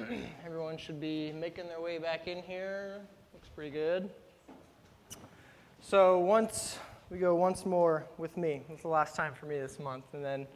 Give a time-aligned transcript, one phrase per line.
[0.46, 3.00] Everyone should be making their way back in here.
[3.34, 4.08] Looks pretty good.
[5.82, 6.78] So once
[7.10, 8.62] we go once more with me.
[8.70, 10.46] It's the last time for me this month, and then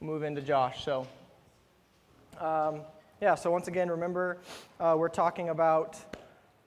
[0.00, 0.84] move into Josh.
[0.84, 1.06] So,
[2.40, 2.82] um,
[3.20, 3.34] yeah.
[3.34, 4.38] So once again, remember
[4.78, 5.98] uh, we're talking about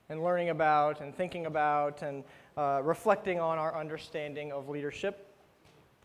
[0.08, 2.22] and learning about and thinking about and
[2.56, 5.26] uh, reflecting on our understanding of leadership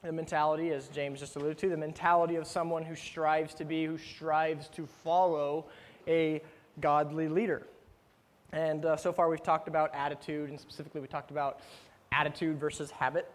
[0.06, 3.86] the mentality, as James just alluded to, the mentality of someone who strives to be,
[3.86, 5.66] who strives to follow
[6.08, 6.42] a
[6.80, 7.68] godly leader.
[8.52, 11.60] And uh, so far, we've talked about attitude, and specifically, we talked about
[12.12, 13.30] attitude versus habit.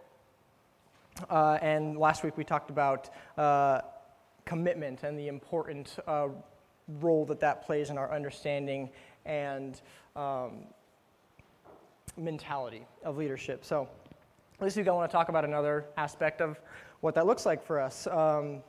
[1.28, 3.80] Uh, and last week, we talked about uh,
[4.44, 6.28] commitment and the important uh,
[7.00, 8.88] role that that plays in our understanding
[9.26, 9.82] and
[10.16, 10.64] um,
[12.16, 13.64] mentality of leadership.
[13.64, 13.88] So,
[14.60, 16.58] this week, I want to talk about another aspect of
[17.00, 18.62] what that looks like for us, um,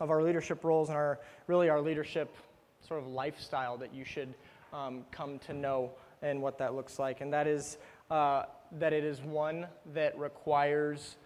[0.00, 2.34] of our leadership roles and our really our leadership
[2.86, 4.34] sort of lifestyle that you should
[4.72, 5.90] um, come to know
[6.22, 7.20] and what that looks like.
[7.20, 7.78] And that is
[8.10, 8.44] uh,
[8.78, 11.16] that it is one that requires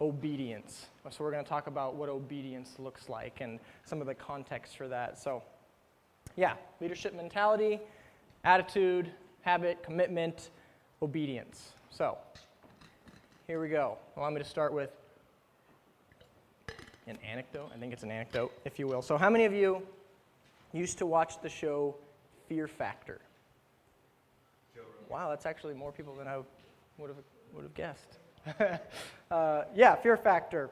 [0.00, 0.86] obedience.
[1.10, 4.76] So, we're going to talk about what obedience looks like and some of the context
[4.76, 5.18] for that.
[5.18, 5.42] So,
[6.36, 7.80] yeah, leadership mentality,
[8.44, 9.10] attitude,
[9.42, 10.50] habit, commitment,
[11.02, 11.72] obedience.
[11.90, 12.18] So,
[13.46, 13.98] here we go.
[14.16, 14.90] Allow me to start with
[17.06, 17.70] an anecdote.
[17.74, 19.02] I think it's an anecdote, if you will.
[19.02, 19.82] So, how many of you
[20.72, 21.96] used to watch the show
[22.48, 23.20] Fear Factor?
[25.08, 26.38] Wow, that's actually more people than I
[26.98, 27.18] would have,
[27.52, 28.18] would have guessed.
[29.30, 30.70] uh, yeah, Fear Factor.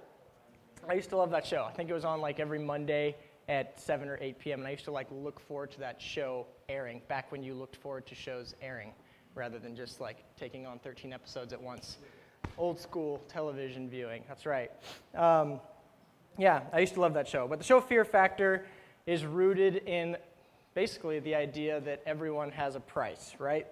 [0.88, 1.64] I used to love that show.
[1.68, 3.16] I think it was on like every Monday
[3.48, 4.60] at 7 or 8 p.m.
[4.60, 7.76] And I used to like look forward to that show airing back when you looked
[7.76, 8.92] forward to shows airing
[9.34, 11.98] rather than just like taking on 13 episodes at once
[12.56, 14.24] old school television viewing.
[14.26, 14.70] That's right.
[15.14, 15.60] Um,
[16.38, 17.46] yeah, I used to love that show.
[17.46, 18.66] But the show Fear Factor
[19.06, 20.16] is rooted in
[20.74, 23.66] basically the idea that everyone has a price, right?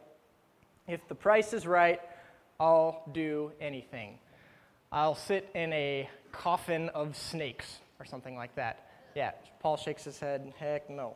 [0.87, 2.01] If the price is right,
[2.59, 4.19] I'll do anything.
[4.91, 8.91] I'll sit in a coffin of snakes or something like that.
[9.14, 10.52] Yeah, Paul shakes his head.
[10.58, 11.14] Heck no.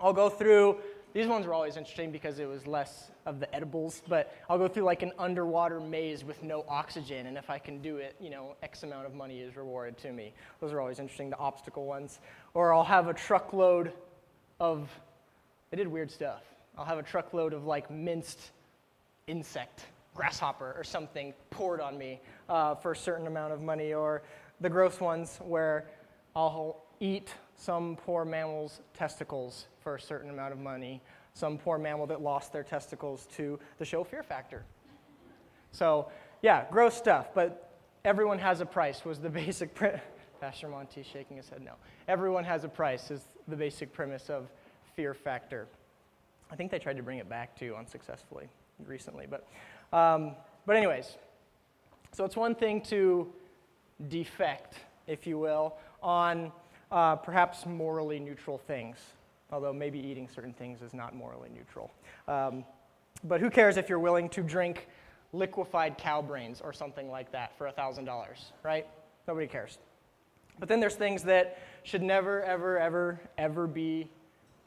[0.00, 0.78] I'll go through
[1.18, 4.68] these ones were always interesting because it was less of the edibles, but I'll go
[4.68, 8.30] through like an underwater maze with no oxygen, and if I can do it, you
[8.30, 10.32] know, X amount of money is rewarded to me.
[10.60, 12.20] Those are always interesting, the obstacle ones.
[12.54, 13.92] Or I'll have a truckload
[14.60, 14.88] of,
[15.72, 16.44] I did weird stuff.
[16.76, 18.52] I'll have a truckload of like minced
[19.26, 23.92] insect, grasshopper or something poured on me uh, for a certain amount of money.
[23.92, 24.22] Or
[24.60, 25.88] the gross ones where
[26.36, 31.02] I'll eat some poor mammal's testicles for a certain amount of money,
[31.34, 34.64] some poor mammal that lost their testicles to the show Fear Factor.
[35.72, 36.08] So,
[36.40, 37.72] yeah, gross stuff, but
[38.04, 39.90] everyone has a price was the basic pre-
[40.40, 41.72] Pastor Monty shaking his head no.
[42.06, 44.46] Everyone has a price is the basic premise of
[44.94, 45.66] Fear Factor.
[46.50, 48.48] I think they tried to bring it back too unsuccessfully
[48.86, 49.46] recently, but
[49.92, 51.16] um, but anyways,
[52.12, 53.32] so it's one thing to
[54.08, 54.76] defect,
[55.06, 56.52] if you will, on
[56.90, 58.96] uh, perhaps morally neutral things,
[59.50, 61.90] although maybe eating certain things is not morally neutral.
[62.26, 62.64] Um,
[63.24, 64.88] but who cares if you're willing to drink
[65.32, 68.08] liquefied cow brains or something like that for $1,000,
[68.62, 68.86] right?
[69.26, 69.78] Nobody cares.
[70.58, 74.08] But then there's things that should never, ever, ever, ever be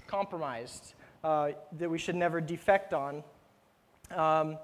[0.08, 0.94] compromised,
[1.24, 3.24] uh, that we should never defect on.
[4.16, 4.58] Um,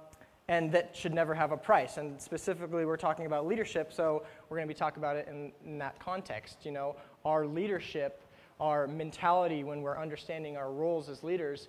[0.50, 1.98] and that should never have a price.
[1.98, 5.52] And specifically, we're talking about leadership, so we're going to be talking about it in,
[5.66, 6.60] in, that context.
[6.64, 6.96] You know,
[7.28, 8.24] our leadership,
[8.60, 11.68] our mentality when we're understanding our roles as leaders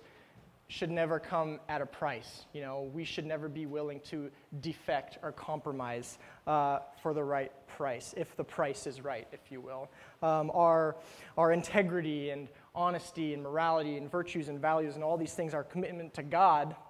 [0.69, 2.45] should never come at a price.
[2.53, 4.29] You know, we should never be willing to
[4.61, 9.61] defect or compromise uh, for the right price, if the price is right, if you
[9.61, 9.89] will.
[10.21, 10.95] Um, our,
[11.37, 15.63] our integrity and honesty and morality and virtues and values and all these things, our
[15.63, 16.75] commitment to God–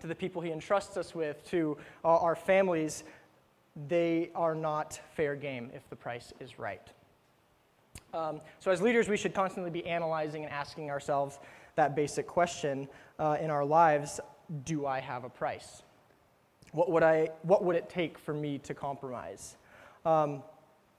[0.00, 3.04] to the people he entrusts us with, to uh, our families,
[3.88, 6.92] they are not fair game if the price is right.
[8.14, 11.38] Um, so, as leaders, we should constantly be analyzing and asking ourselves
[11.74, 12.88] that basic question
[13.18, 14.20] uh, in our lives
[14.64, 15.82] Do I have a price?
[16.72, 19.56] What would, I, what would it take for me to compromise?
[20.04, 20.42] Um,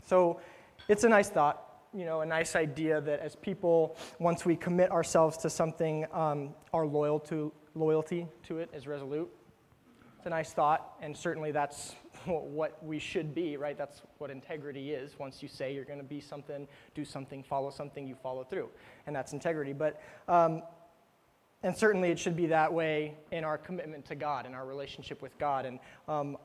[0.06, 0.40] so,
[0.88, 1.64] it's a nice thought
[1.94, 6.54] you know, a nice idea that as people, once we commit ourselves to something, um,
[6.74, 9.30] are loyal to loyalty to it is resolute.
[10.18, 11.96] It's a nice thought, and certainly that's
[12.52, 13.78] what we should be, right?
[13.78, 15.18] That's what integrity is.
[15.20, 18.70] Once you say you're going to be something, do something, follow something, you follow through,
[19.06, 19.74] and that's integrity.
[19.74, 20.64] But um,
[21.64, 25.22] and certainly it should be that way in our commitment to God, in our relationship
[25.22, 26.38] with God, and um,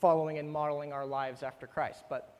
[0.00, 2.04] following and modeling our lives after Christ.
[2.08, 2.38] But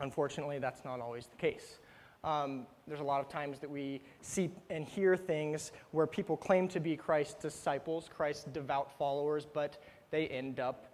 [0.00, 1.78] unfortunately, that's not always the case.
[2.24, 6.66] Um, there's a lot of times that we see and hear things where people claim
[6.68, 10.87] to be Christ's disciples, Christ's devout followers, but they end up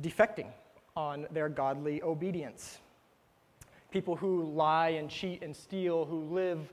[0.00, 0.48] defecting
[0.96, 2.78] on their godly obedience.
[3.90, 6.72] People who lie and cheat and steal, who live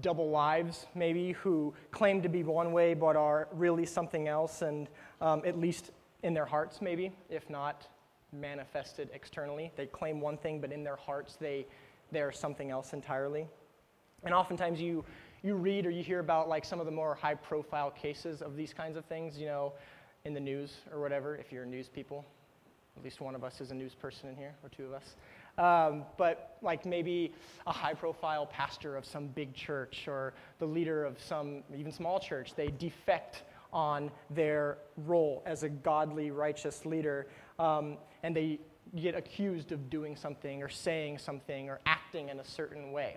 [0.00, 4.88] double lives, maybe, who claim to be one way but are really something else, and
[5.20, 5.92] um, at least
[6.22, 7.86] in their hearts, maybe, if not
[8.32, 9.72] manifested externally.
[9.76, 11.66] They claim one thing, but in their hearts, they
[12.12, 13.46] they're something else entirely.
[14.24, 15.04] And oftentimes you,
[15.42, 18.56] you read or you hear about like some of the more high profile cases of
[18.56, 19.72] these kinds of things, you know,
[20.24, 22.24] in the news or whatever, if you're news people.
[22.96, 25.14] At least one of us is a news person in here, or two of us.
[25.58, 27.32] Um, but like maybe
[27.66, 32.18] a high profile pastor of some big church or the leader of some even small
[32.18, 37.26] church, they defect on their role as a godly, righteous leader,
[37.58, 38.58] um, and they
[38.96, 43.16] get accused of doing something or saying something or acting in a certain way.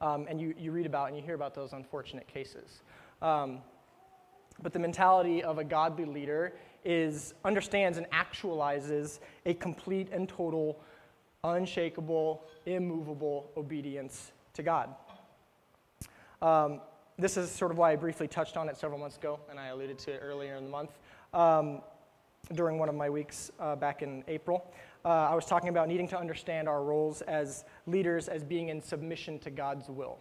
[0.00, 2.80] Um, and you, you read about and you hear about those unfortunate cases.
[3.20, 3.58] Um,
[4.62, 6.54] but the mentality of a godly leader
[6.84, 10.80] is understands and actualizes a complete and total,
[11.44, 14.94] unshakable, immovable obedience to God.
[16.40, 16.80] Um,
[17.18, 19.68] this is sort of why I briefly touched on it several months ago, and I
[19.68, 20.90] alluded to it earlier in the month.
[21.32, 21.82] Um,
[22.54, 24.72] during one of my weeks uh, back in April.
[25.04, 28.82] Uh, I was talking about needing to understand our roles as leaders as being in
[28.82, 30.18] submission to God's will.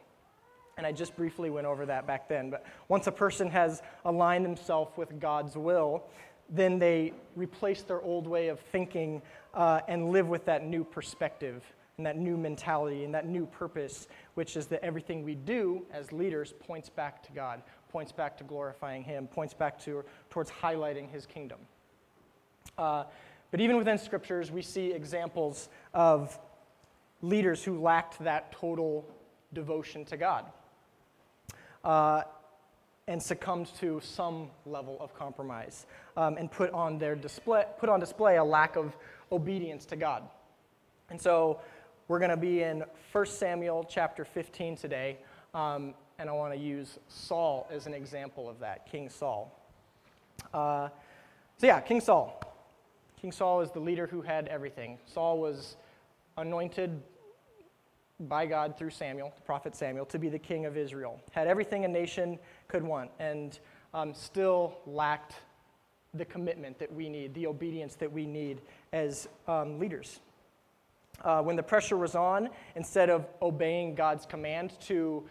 [0.82, 2.50] And I just briefly went over that back then.
[2.50, 6.06] But once a person has aligned themselves with God's will,
[6.50, 9.22] then they replace their old way of thinking
[9.54, 11.64] uh, and live with that new perspective
[11.98, 16.12] and that new mentality and that new purpose, which is that everything we do as
[16.12, 17.62] leaders points back to God,
[17.92, 21.60] points back to glorifying Him, points back to, towards highlighting His kingdom.
[22.76, 23.04] Uh,
[23.52, 26.40] but even within scriptures, we see examples of
[27.22, 29.08] leaders who lacked that total
[29.54, 30.46] devotion to God
[31.84, 32.24] uh,
[33.08, 35.86] and succumbed to some level of compromise
[36.16, 38.96] um, and put on, their display, put on display a lack of
[39.32, 40.24] obedience to God.
[41.10, 41.60] And so
[42.08, 45.18] we're going to be in 1 Samuel chapter 15 today,
[45.54, 49.58] um, and I want to use Saul as an example of that, King Saul.
[50.54, 50.90] Uh,
[51.58, 52.42] so, yeah, King Saul.
[53.20, 54.98] King Saul is the leader who had everything.
[55.06, 55.76] Saul was
[56.38, 57.02] anointed
[58.28, 61.20] by God through Samuel, the prophet Samuel, to be the king of Israel.
[61.32, 63.60] Had everything a nation could want, and
[63.94, 65.36] um, still lacked
[66.14, 70.20] the commitment that we need, the obedience that we need as um, leaders.
[71.24, 75.24] Uh, when the pressure was on, instead of obeying God's command to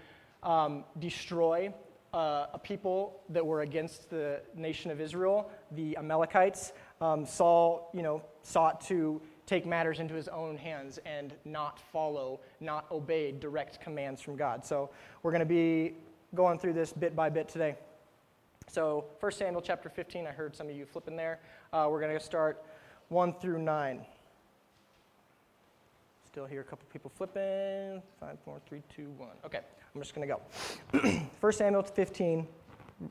[0.42, 1.72] um, destroy
[2.14, 8.02] uh, a people that were against the nation of Israel, the Amalekites, um, Saul, you
[8.02, 9.20] know, sought to
[9.50, 14.64] take matters into his own hands and not follow, not obey direct commands from God.
[14.64, 14.90] So
[15.24, 15.94] we're going to be
[16.36, 17.74] going through this bit by bit today.
[18.68, 21.40] So 1 Samuel chapter 15, I heard some of you flipping there.
[21.72, 22.64] Uh, we're going to start
[23.08, 24.00] 1 through 9.
[26.28, 28.00] Still hear a couple people flipping.
[28.20, 29.30] Five, four, three, two, one.
[29.44, 29.58] Okay,
[29.92, 31.20] I'm just going to go.
[31.40, 32.46] 1 Samuel 15,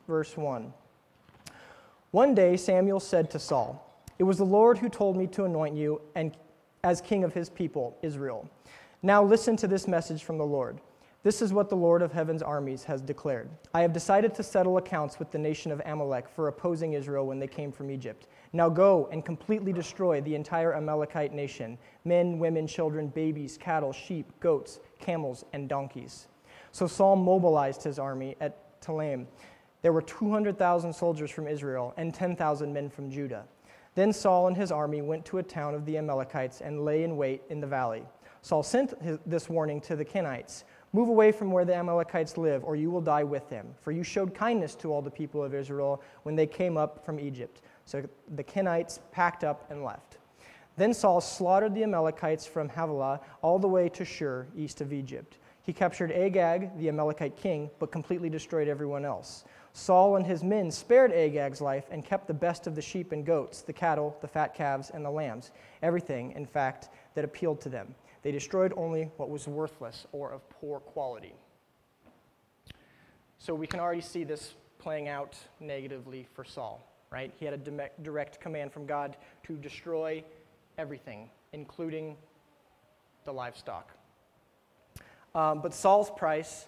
[0.08, 0.72] verse 1.
[2.12, 3.89] One day Samuel said to Saul,
[4.20, 6.36] It was the Lord who told me to anoint you and
[6.84, 8.46] as king of his people, Israel.
[9.00, 10.78] Now listen to this message from the Lord.
[11.22, 13.48] This is what the Lord of heaven's armies has declared.
[13.72, 17.38] I have decided to settle accounts with the nation of Amalek for opposing Israel when
[17.38, 18.26] they came from Egypt.
[18.52, 24.30] Now go and completely destroy the entire Amalekite nation men, women, children, babies, cattle, sheep,
[24.38, 26.28] goats, camels, and donkeys.
[26.72, 29.24] So Saul mobilized his army at Telaim
[29.82, 33.44] there were 200,000 soldiers from Israel and 10,000 men from Judah.
[33.94, 37.16] Then Saul and his army went to a town of the Amalekites and lay in
[37.16, 38.04] wait in the valley.
[38.42, 42.64] Saul sent his, this warning to the Kenites Move away from where the Amalekites live,
[42.64, 43.68] or you will die with them.
[43.80, 47.20] For you showed kindness to all the people of Israel when they came up from
[47.20, 47.62] Egypt.
[47.84, 48.02] So
[48.34, 50.18] the Kenites packed up and left.
[50.76, 55.38] Then Saul slaughtered the Amalekites from Havilah all the way to Shur, east of Egypt.
[55.62, 59.44] He captured Agag, the Amalekite king, but completely destroyed everyone else.
[59.72, 63.24] Saul and his men spared Agag's life and kept the best of the sheep and
[63.24, 67.68] goats, the cattle, the fat calves, and the lambs, everything, in fact, that appealed to
[67.68, 67.94] them.
[68.22, 71.34] They destroyed only what was worthless or of poor quality.
[73.38, 77.32] So we can already see this playing out negatively for Saul, right?
[77.38, 80.22] He had a direct command from God to destroy
[80.76, 82.16] everything, including
[83.24, 83.90] the livestock.
[85.34, 86.66] Um, but Saul's price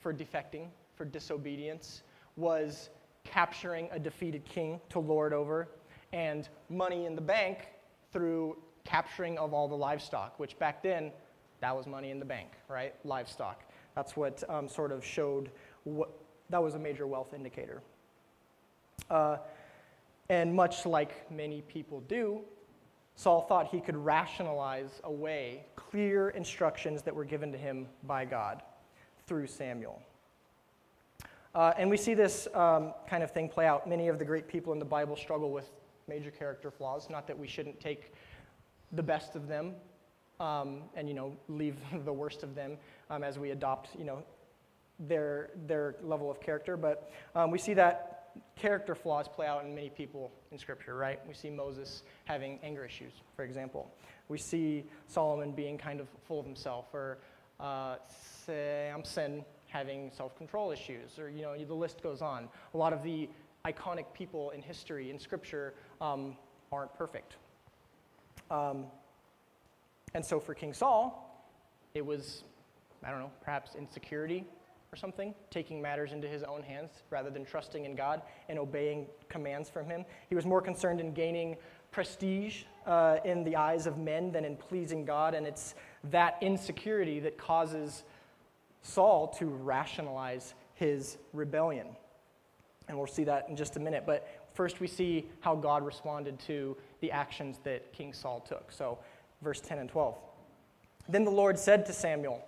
[0.00, 2.02] for defecting for disobedience
[2.36, 2.90] was
[3.24, 5.68] capturing a defeated king to lord over,
[6.12, 7.68] and money in the bank
[8.12, 11.12] through capturing of all the livestock, which back then
[11.60, 12.94] that was money in the bank, right?
[13.04, 13.64] Livestock.
[13.94, 15.50] That's what um, sort of showed
[15.84, 16.10] what,
[16.50, 17.82] that was a major wealth indicator.
[19.10, 19.38] Uh,
[20.28, 22.40] and much like many people do,
[23.16, 28.62] Saul thought he could rationalize away clear instructions that were given to him by God
[29.26, 30.00] through Samuel.
[31.54, 33.88] Uh, and we see this um, kind of thing play out.
[33.88, 35.70] Many of the great people in the Bible struggle with
[36.06, 37.08] major character flaws.
[37.10, 38.12] Not that we shouldn't take
[38.92, 39.74] the best of them
[40.40, 42.76] um, and you know leave the worst of them
[43.10, 44.22] um, as we adopt you know
[45.00, 46.76] their their level of character.
[46.76, 48.14] But um, we see that
[48.56, 51.18] character flaws play out in many people in Scripture, right?
[51.26, 53.90] We see Moses having anger issues, for example.
[54.28, 57.18] We see Solomon being kind of full of himself, or
[57.58, 57.96] uh,
[58.44, 62.48] Samson having self-control issues, or you know the list goes on.
[62.74, 63.28] A lot of the
[63.64, 66.36] iconic people in history in Scripture um,
[66.72, 67.36] aren't perfect.
[68.50, 68.86] Um,
[70.14, 71.24] and so for King Saul,
[71.94, 72.44] it was,
[73.04, 74.44] I don't know, perhaps insecurity
[74.90, 79.06] or something, taking matters into his own hands rather than trusting in God and obeying
[79.28, 80.04] commands from him.
[80.30, 81.56] He was more concerned in gaining
[81.90, 87.20] prestige uh, in the eyes of men than in pleasing God, and it's that insecurity
[87.20, 88.04] that causes
[88.82, 91.88] Saul to rationalize his rebellion.
[92.88, 94.04] And we'll see that in just a minute.
[94.06, 98.72] But first, we see how God responded to the actions that King Saul took.
[98.72, 98.98] So,
[99.42, 100.16] verse 10 and 12.
[101.08, 102.42] Then the Lord said to Samuel,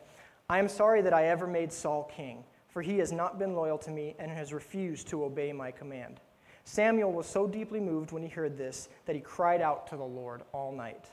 [0.48, 3.78] I am sorry that I ever made Saul king, for he has not been loyal
[3.78, 6.20] to me and has refused to obey my command.
[6.64, 10.04] Samuel was so deeply moved when he heard this that he cried out to the
[10.04, 11.06] Lord all night.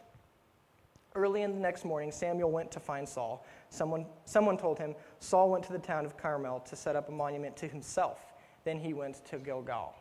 [1.15, 3.45] Early in the next morning, Samuel went to find Saul.
[3.69, 7.11] Someone, someone told him Saul went to the town of Carmel to set up a
[7.11, 8.19] monument to himself.
[8.63, 9.93] Then he went to Gilgal.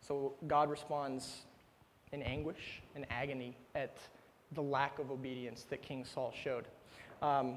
[0.00, 1.42] So God responds
[2.12, 3.96] in anguish and agony at
[4.52, 6.64] the lack of obedience that King Saul showed.
[7.22, 7.56] Um,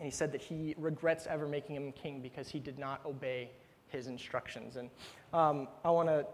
[0.00, 3.50] and he said that he regrets ever making him king because he did not obey
[3.88, 4.76] his instructions.
[4.76, 4.90] And
[5.32, 6.26] um, I want to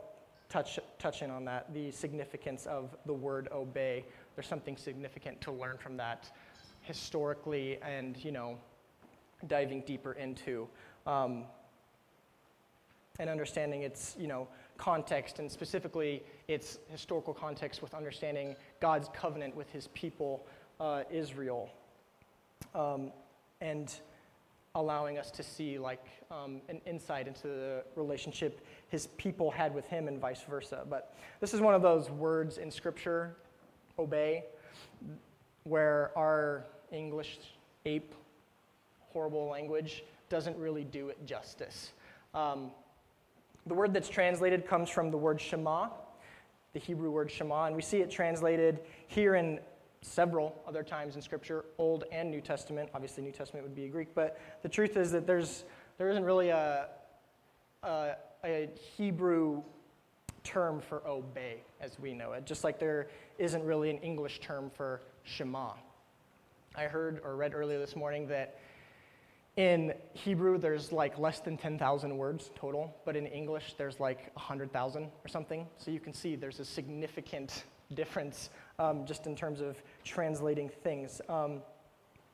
[0.49, 4.05] touch, touch in on that the significance of the word obey.
[4.41, 6.31] There's something significant to learn from that
[6.81, 8.57] historically and, you know,
[9.49, 10.67] diving deeper into.
[11.07, 11.45] Um,
[13.19, 19.55] and understanding its, you know, context, and specifically its historical context with understanding God's covenant
[19.55, 20.47] with his people,
[20.81, 21.69] uh, Israel,
[22.75, 23.13] um,
[23.61, 23.95] and
[24.75, 29.85] allowing us to see like um, an insight into the relationship his people had with
[29.85, 30.87] him and vice versa.
[30.89, 33.37] But this is one of those words in Scripture,
[34.01, 34.45] obey,
[35.65, 37.39] where our English
[37.85, 38.15] ape,
[39.13, 41.93] horrible language doesn't really do it justice.
[42.35, 42.71] Um,
[43.67, 45.89] the word that's translated comes from the word Shema,
[46.73, 49.61] the Hebrew word Shema, and we see it translated here in
[50.03, 52.89] several other times in Scripture, Old and New Testament.
[52.95, 55.65] Obviously, New Testament would be Greek, but the truth is that there's,
[55.99, 56.89] there isn't really a,
[57.83, 58.13] a,
[58.45, 59.63] a Hebrew
[60.51, 63.07] term for obey as we know it, just like there
[63.39, 65.73] isn't really an English term for Shema.
[66.75, 68.59] I heard or read earlier this morning that
[69.57, 75.05] in Hebrew, there's like less than 10,000 words total, but in English, there's like 100,000
[75.05, 75.67] or something.
[75.79, 77.65] So you can see there's a significant
[77.95, 81.21] difference um, just in terms of translating things.
[81.29, 81.63] Um,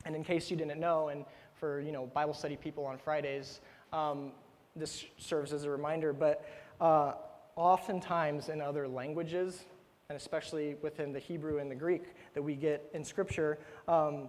[0.06, 1.24] and in case you didn't know, and
[1.58, 3.60] for you know Bible study people on Fridays,
[3.92, 4.32] um,
[4.74, 6.12] this serves as a reminder.
[6.12, 6.48] But
[6.80, 7.14] uh,
[7.56, 9.64] oftentimes in other languages,
[10.08, 13.58] and especially within the Hebrew and the Greek that we get in Scripture,
[13.88, 14.28] um,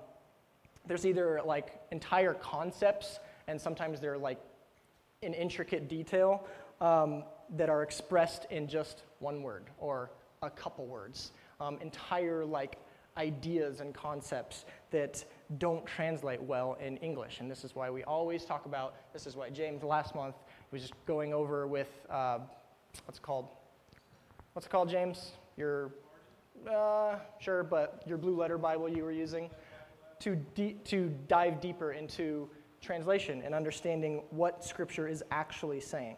[0.88, 4.40] there's either like entire concepts, and sometimes they're like
[5.22, 6.48] in intricate detail
[6.82, 7.24] um,
[7.56, 11.32] that are expressed in just one word or a couple words.
[11.60, 12.78] Um, entire like
[13.18, 15.26] ideas and concepts that
[15.58, 17.40] don't translate well in English.
[17.40, 20.36] And this is why we always talk about, this is why James last month
[20.72, 22.40] was just going over with, uh,
[23.06, 23.48] what's it called?
[24.54, 25.32] What's called, James?
[25.56, 25.92] Your,
[26.70, 29.50] uh, sure, but your blue letter Bible you were using?
[30.20, 32.50] to, de- to dive deeper into
[32.82, 36.16] translation and understanding what Scripture is actually saying.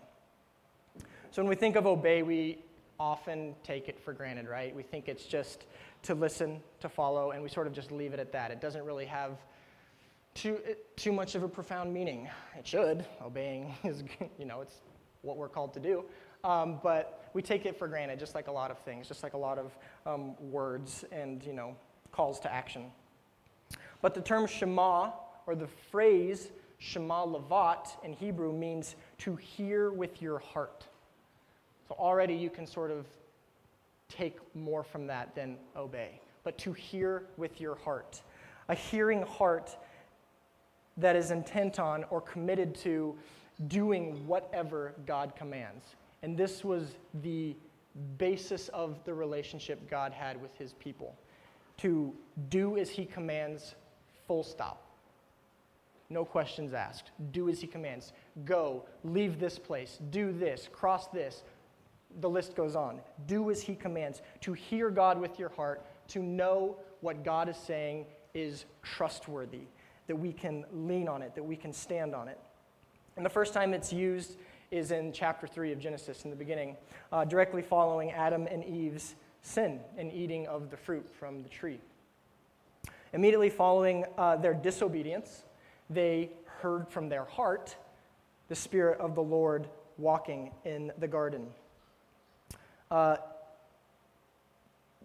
[1.32, 2.60] So when we think of obey, we
[3.00, 4.76] often take it for granted, right?
[4.76, 5.66] We think it's just
[6.04, 8.52] to listen, to follow, and we sort of just leave it at that.
[8.52, 9.38] It doesn't really have
[10.34, 10.60] too,
[10.96, 12.30] too much of a profound meaning.
[12.58, 13.06] It should.
[13.22, 14.04] Obeying is,
[14.38, 14.76] you know, it's
[15.22, 16.06] what we're called to do.
[16.44, 19.34] Um, but we take it for granted, just like a lot of things, just like
[19.34, 21.76] a lot of um, words and, you know,
[22.12, 22.86] calls to action.
[24.02, 25.12] But the term Shema,
[25.46, 30.86] or the phrase Shema Lavat in Hebrew, means to hear with your heart.
[31.88, 33.06] So already you can sort of
[34.08, 36.22] take more from that than obey.
[36.44, 38.22] But to hear with your heart.
[38.70, 39.76] A hearing heart
[40.98, 43.16] that is intent on or committed to
[43.68, 45.84] doing whatever God commands.
[46.24, 47.56] And this was the
[48.18, 51.16] basis of the relationship God had with his people
[51.78, 52.14] to
[52.50, 53.76] do as he commands,
[54.28, 54.86] full stop.
[56.10, 57.12] No questions asked.
[57.32, 58.14] Do as he commands.
[58.44, 61.44] Go, leave this place, do this, cross this.
[62.20, 63.00] The list goes on.
[63.28, 64.22] Do as he commands.
[64.42, 69.62] To hear God with your heart, to know what God is saying is trustworthy,
[70.08, 72.40] that we can lean on it, that we can stand on it.
[73.16, 74.38] And the first time it's used
[74.72, 76.76] is in chapter 3 of Genesis in the beginning,
[77.12, 81.80] uh, directly following Adam and Eve's sin and eating of the fruit from the tree.
[83.14, 85.44] Immediately following uh, their disobedience,
[85.90, 87.76] they heard from their heart
[88.48, 91.48] the Spirit of the Lord walking in the garden.
[92.92, 93.18] Uh,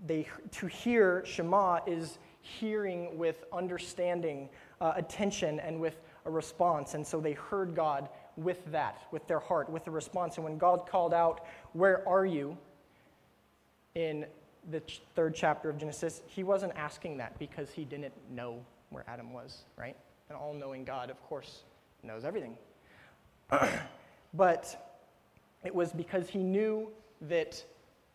[0.06, 6.94] they, to hear Shema is hearing with understanding, uh, attention, and with a response.
[6.94, 10.36] And so they heard God with that, with their heart, with the response.
[10.36, 12.56] And when God called out, Where are you?
[13.94, 14.26] in
[14.70, 18.58] the ch- third chapter of Genesis, he wasn't asking that because he didn't know
[18.90, 19.96] where Adam was, right?
[20.30, 21.62] An all knowing God, of course,
[22.02, 22.56] knows everything.
[24.34, 25.00] but
[25.64, 26.88] it was because he knew
[27.22, 27.62] that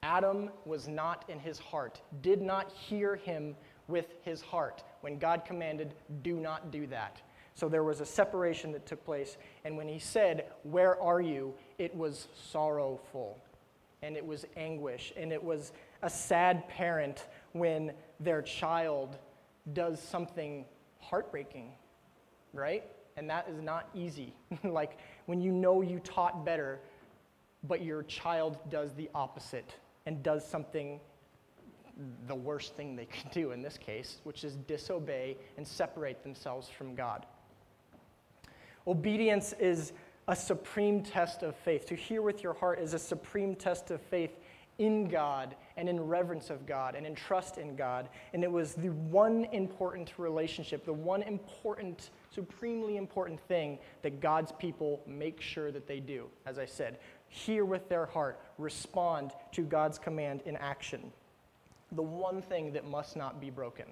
[0.03, 3.55] Adam was not in his heart, did not hear him
[3.87, 7.21] with his heart when God commanded, Do not do that.
[7.59, 9.35] So there was a separation that took place.
[9.65, 11.53] And when he said, Where are you?
[11.77, 13.37] it was sorrowful
[14.01, 15.11] and it was anguish.
[15.17, 19.17] And it was a sad parent when their child
[19.73, 20.63] does something
[21.01, 21.71] heartbreaking,
[22.53, 22.85] right?
[23.17, 24.33] And that is not easy.
[24.63, 26.79] like when you know you taught better,
[27.67, 29.75] but your child does the opposite
[30.05, 31.01] and does something
[32.27, 36.69] the worst thing they can do in this case, which is disobey and separate themselves
[36.69, 37.25] from God.
[38.89, 39.93] Obedience is
[40.27, 41.85] a supreme test of faith.
[41.85, 44.39] To hear with your heart is a supreme test of faith
[44.79, 48.09] in God and in reverence of God and in trust in God.
[48.33, 54.53] And it was the one important relationship, the one important, supremely important thing that God's
[54.53, 56.25] people make sure that they do.
[56.47, 56.97] As I said,
[57.27, 61.11] hear with their heart, respond to God's command in action.
[61.91, 63.85] The one thing that must not be broken.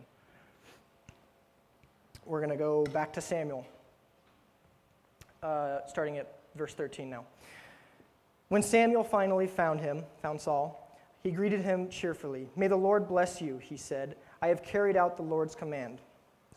[2.25, 3.67] We're going to go back to Samuel
[5.47, 7.23] uh, starting at verse 13 now.
[8.49, 12.49] When Samuel finally found him, found Saul, he greeted him cheerfully.
[12.55, 14.15] May the Lord bless you, he said.
[14.41, 15.99] I have carried out the Lord's command.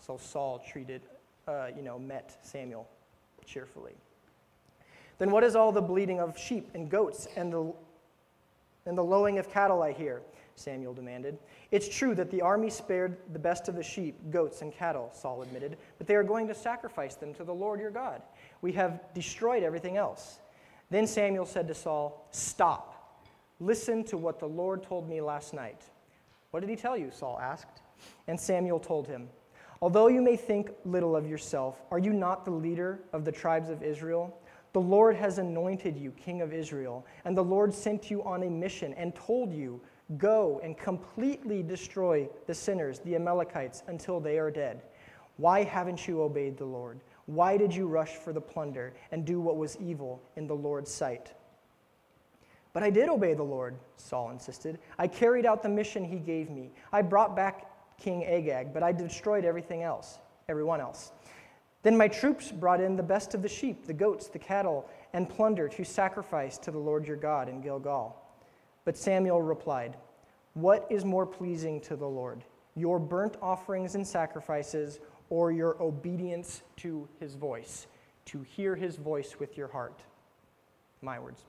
[0.05, 1.03] So Saul treated,
[1.47, 2.87] uh, you know, met Samuel
[3.45, 3.93] cheerfully.
[5.19, 7.73] Then what is all the bleating of sheep and goats and the,
[8.87, 10.23] and the lowing of cattle I hear?
[10.57, 11.39] Samuel demanded.
[11.71, 15.43] It's true that the army spared the best of the sheep, goats, and cattle, Saul
[15.43, 18.23] admitted, but they are going to sacrifice them to the Lord your God.
[18.63, 20.39] We have destroyed everything else.
[20.91, 22.97] Then Samuel said to Saul, Stop.
[23.61, 25.83] Listen to what the Lord told me last night.
[26.51, 27.11] What did he tell you?
[27.11, 27.83] Saul asked.
[28.27, 29.29] And Samuel told him,
[29.83, 33.71] Although you may think little of yourself, are you not the leader of the tribes
[33.71, 34.37] of Israel?
[34.73, 38.51] The Lord has anointed you king of Israel, and the Lord sent you on a
[38.51, 39.81] mission and told you,
[40.19, 44.83] Go and completely destroy the sinners, the Amalekites, until they are dead.
[45.37, 47.01] Why haven't you obeyed the Lord?
[47.27, 50.93] Why did you rush for the plunder and do what was evil in the Lord's
[50.93, 51.33] sight?
[52.73, 54.79] But I did obey the Lord, Saul insisted.
[54.99, 56.71] I carried out the mission he gave me.
[56.93, 57.67] I brought back
[57.99, 61.13] King Agag, but I destroyed everything else, everyone else.
[61.83, 65.29] Then my troops brought in the best of the sheep, the goats, the cattle, and
[65.29, 68.17] plunder to sacrifice to the Lord your God in Gilgal.
[68.85, 69.97] But Samuel replied,
[70.55, 72.45] What is more pleasing to the Lord,
[72.77, 77.87] your burnt offerings and sacrifices, or your obedience to his voice,
[78.27, 80.03] to hear his voice with your heart.
[81.01, 81.47] My words.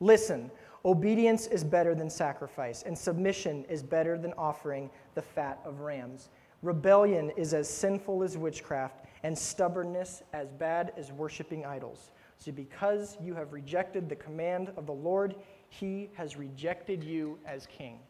[0.00, 0.50] Listen,
[0.84, 6.28] obedience is better than sacrifice, and submission is better than offering the fat of rams.
[6.62, 12.10] Rebellion is as sinful as witchcraft, and stubbornness as bad as worshiping idols.
[12.38, 15.36] So, because you have rejected the command of the Lord,
[15.70, 18.00] he has rejected you as king.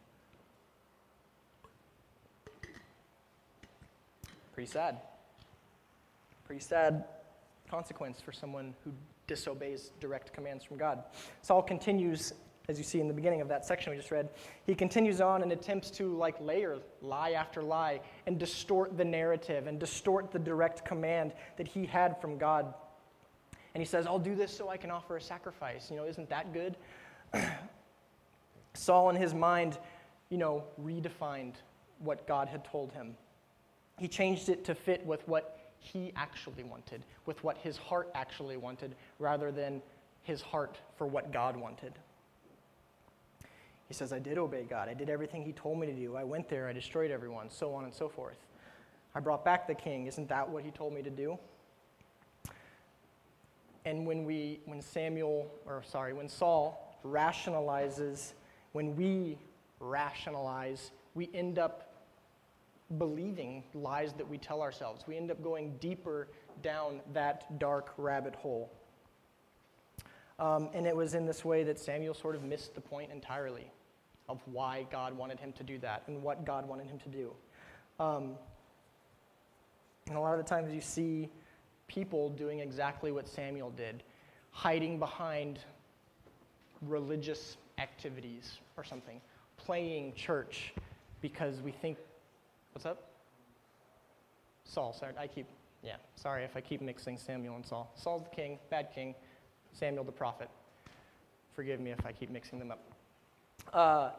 [4.55, 5.01] Pretty sad.
[6.45, 7.03] Pretty sad
[7.69, 8.91] consequence for someone who
[9.27, 11.03] disobeys direct commands from God.
[11.41, 12.31] Saul continues,
[12.69, 14.29] as you see in the beginning of that section we just read,
[14.65, 19.67] he continues on and attempts to like layer lie after lie and distort the narrative
[19.67, 22.73] and distort the direct command that he had from God.
[23.73, 25.91] And he says, I'll do this so I can offer a sacrifice.
[25.91, 26.77] You know, isn't that good?
[28.73, 29.79] Saul, in his mind,
[30.29, 31.55] you know, redefined
[31.99, 33.17] what God had told him.
[33.97, 38.57] He changed it to fit with what he actually wanted, with what his heart actually
[38.57, 39.81] wanted, rather than
[40.23, 41.93] his heart for what God wanted.
[43.87, 44.89] He says, I did obey God.
[44.89, 46.15] I did everything he told me to do.
[46.15, 48.37] I went there, I destroyed everyone, so on and so forth.
[49.13, 50.07] I brought back the king.
[50.07, 51.37] Isn't that what he told me to do?
[53.85, 58.33] And when we when Samuel or sorry, when Saul rationalizes,
[58.73, 59.37] when we
[59.79, 61.84] rationalize, we end up
[62.97, 65.05] believing lies that we tell ourselves.
[65.07, 66.27] We end up going deeper
[66.61, 68.71] down that dark rabbit hole.
[70.37, 73.71] Um, and it was in this way that Samuel sort of missed the point entirely
[74.27, 77.31] of why God wanted him to do that and what God wanted him to do.
[77.99, 78.35] Um,
[80.07, 81.29] and a lot of the times you see
[81.87, 84.03] people doing exactly what Samuel did,
[84.51, 85.59] hiding behind
[86.81, 89.21] religious activities or something,
[89.57, 90.73] playing church
[91.21, 91.97] because we think,
[92.75, 93.07] what's up?
[94.65, 95.47] Saul, sorry, I keep,
[95.81, 97.89] yeah, sorry if I keep mixing Samuel and Saul.
[97.95, 99.15] Saul's the king, bad king,
[99.71, 100.49] Samuel the prophet.
[101.55, 102.83] Forgive me if I keep mixing them up.
[103.71, 104.09] Uh,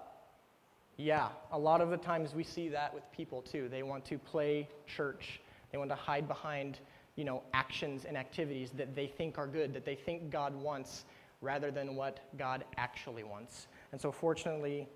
[0.97, 3.69] yeah, a lot of the times we see that with people too.
[3.69, 5.39] They want to play church,
[5.71, 6.79] they want to hide behind
[7.17, 11.05] you know, actions and activities that they think are good, that they think God wants,
[11.43, 13.67] rather than what God actually wants.
[13.93, 14.89] And so, fortunately,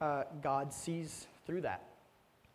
[0.00, 1.82] uh, God sees through that.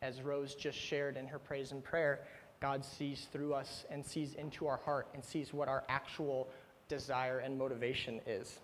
[0.01, 2.21] As Rose just shared in her praise and prayer,
[2.61, 6.47] God sees through us and sees into our heart and sees what our actual
[6.87, 8.59] desire and motivation is.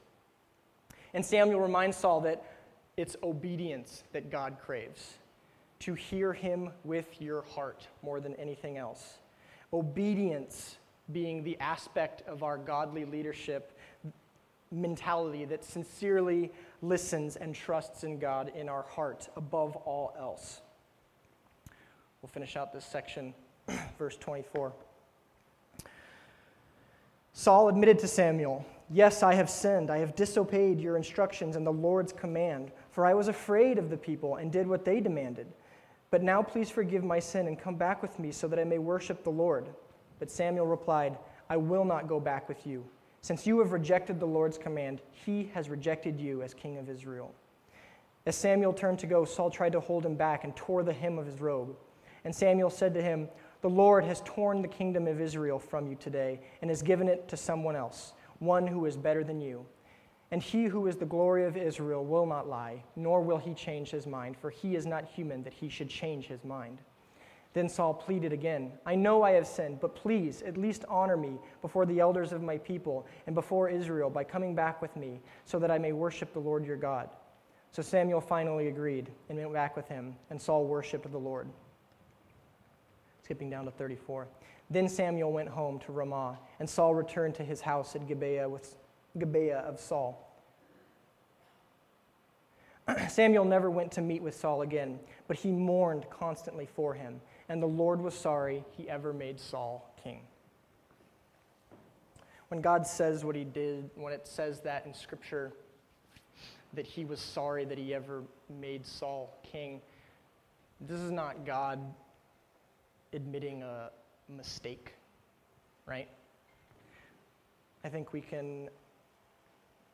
[1.13, 2.43] And Samuel reminds Saul that
[2.97, 5.15] it's obedience that God craves,
[5.79, 9.17] to hear him with your heart more than anything else.
[9.73, 10.77] Obedience
[11.11, 13.77] being the aspect of our godly leadership
[14.71, 20.61] mentality that sincerely listens and trusts in God in our heart above all else.
[22.25, 23.35] We'll finish out this section,
[23.99, 24.73] verse 24.
[27.33, 29.91] Saul admitted to Samuel, Yes, I have sinned.
[29.91, 33.97] I have disobeyed your instructions and the Lord's command, for I was afraid of the
[33.97, 35.45] people and did what they demanded.
[36.09, 38.79] But now please forgive my sin and come back with me so that I may
[38.79, 39.69] worship the Lord.
[40.17, 42.83] But Samuel replied, I will not go back with you.
[43.21, 47.35] Since you have rejected the Lord's command, he has rejected you as king of Israel.
[48.25, 51.19] As Samuel turned to go, Saul tried to hold him back and tore the hem
[51.19, 51.75] of his robe.
[52.25, 53.29] And Samuel said to him,
[53.61, 57.27] The Lord has torn the kingdom of Israel from you today and has given it
[57.29, 59.65] to someone else, one who is better than you.
[60.31, 63.91] And he who is the glory of Israel will not lie, nor will he change
[63.91, 66.79] his mind, for he is not human that he should change his mind.
[67.53, 71.37] Then Saul pleaded again, I know I have sinned, but please at least honor me
[71.61, 75.59] before the elders of my people and before Israel by coming back with me, so
[75.59, 77.07] that I may worship the Lord your God.
[77.71, 81.47] So Samuel finally agreed and went back with him, and Saul worshiped the Lord.
[83.25, 84.27] Skipping down to 34.
[84.69, 88.75] Then Samuel went home to Ramah, and Saul returned to his house at Gibeah with
[89.17, 90.31] Gibeah of Saul.
[93.09, 97.63] Samuel never went to meet with Saul again, but he mourned constantly for him, and
[97.63, 100.21] the Lord was sorry he ever made Saul king.
[102.49, 105.51] When God says what he did, when it says that in Scripture,
[106.75, 108.21] that he was sorry that he ever
[108.61, 109.81] made Saul king,
[110.79, 111.79] this is not God
[113.15, 113.89] admitting a
[114.29, 114.93] mistake,
[115.85, 116.09] right?
[117.83, 118.69] I think we can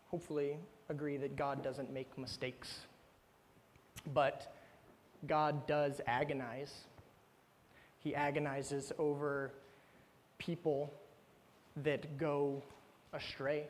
[0.09, 0.57] hopefully
[0.89, 2.81] agree that God doesn't make mistakes.
[4.13, 4.53] But
[5.27, 6.73] God does agonize.
[7.99, 9.51] He agonizes over
[10.37, 10.91] people
[11.77, 12.61] that go
[13.13, 13.67] astray.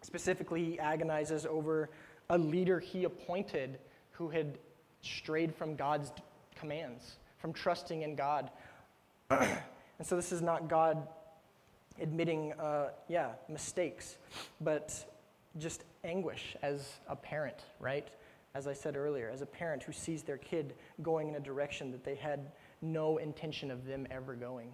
[0.00, 1.90] Specifically, he agonizes over
[2.30, 3.78] a leader he appointed
[4.12, 4.58] who had
[5.02, 6.10] strayed from God's
[6.56, 8.50] commands, from trusting in God.
[9.30, 9.60] and
[10.04, 11.08] so, this is not God
[12.00, 14.16] admitting, uh, yeah, mistakes,
[14.60, 15.04] but
[15.58, 18.08] just anguish as a parent, right?
[18.54, 21.90] As I said earlier, as a parent who sees their kid going in a direction
[21.90, 24.70] that they had no intention of them ever going.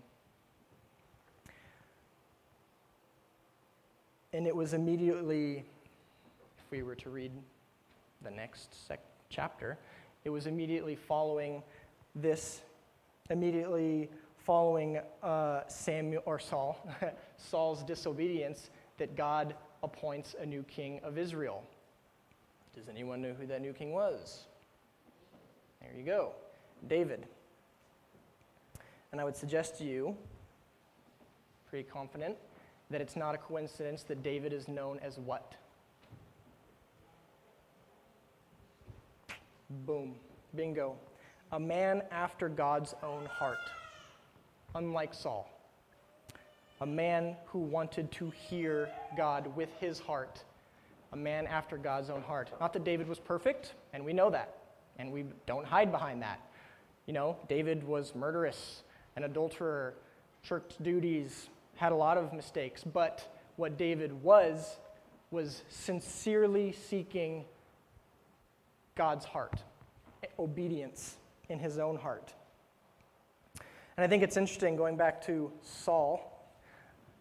[4.35, 5.65] And it was immediately,
[6.59, 7.33] if we were to read
[8.23, 9.01] the next sec-
[9.31, 9.79] chapter,
[10.25, 11.63] it was immediately following
[12.15, 12.63] this,
[13.31, 16.79] immediately following uh, Samuel or Saul,
[17.37, 21.65] Saul's disobedience, that God appoints a new king of Israel.
[22.75, 24.47] Does anyone know who that new king was?
[25.81, 26.33] There you go
[26.87, 27.27] David.
[29.11, 30.17] And I would suggest to you,
[31.69, 32.37] pretty confident,
[32.91, 35.55] that it's not a coincidence that David is known as what?
[39.87, 40.15] Boom.
[40.55, 40.97] Bingo.
[41.53, 43.59] A man after God's own heart,
[44.75, 45.51] unlike Saul.
[46.81, 50.45] A man who wanted to hear God with his heart,
[51.13, 52.51] a man after God's own heart.
[52.61, 54.59] Not that David was perfect, and we know that,
[54.99, 56.41] and we don't hide behind that.
[57.07, 58.83] You know, David was murderous,
[59.17, 59.95] an adulterer,
[60.43, 64.77] shirked duties, had a lot of mistakes, but what David was,
[65.31, 67.45] was sincerely seeking
[68.95, 69.63] God's heart,
[70.39, 71.17] obedience
[71.49, 72.35] in his own heart.
[73.97, 76.35] And I think it's interesting going back to Saul.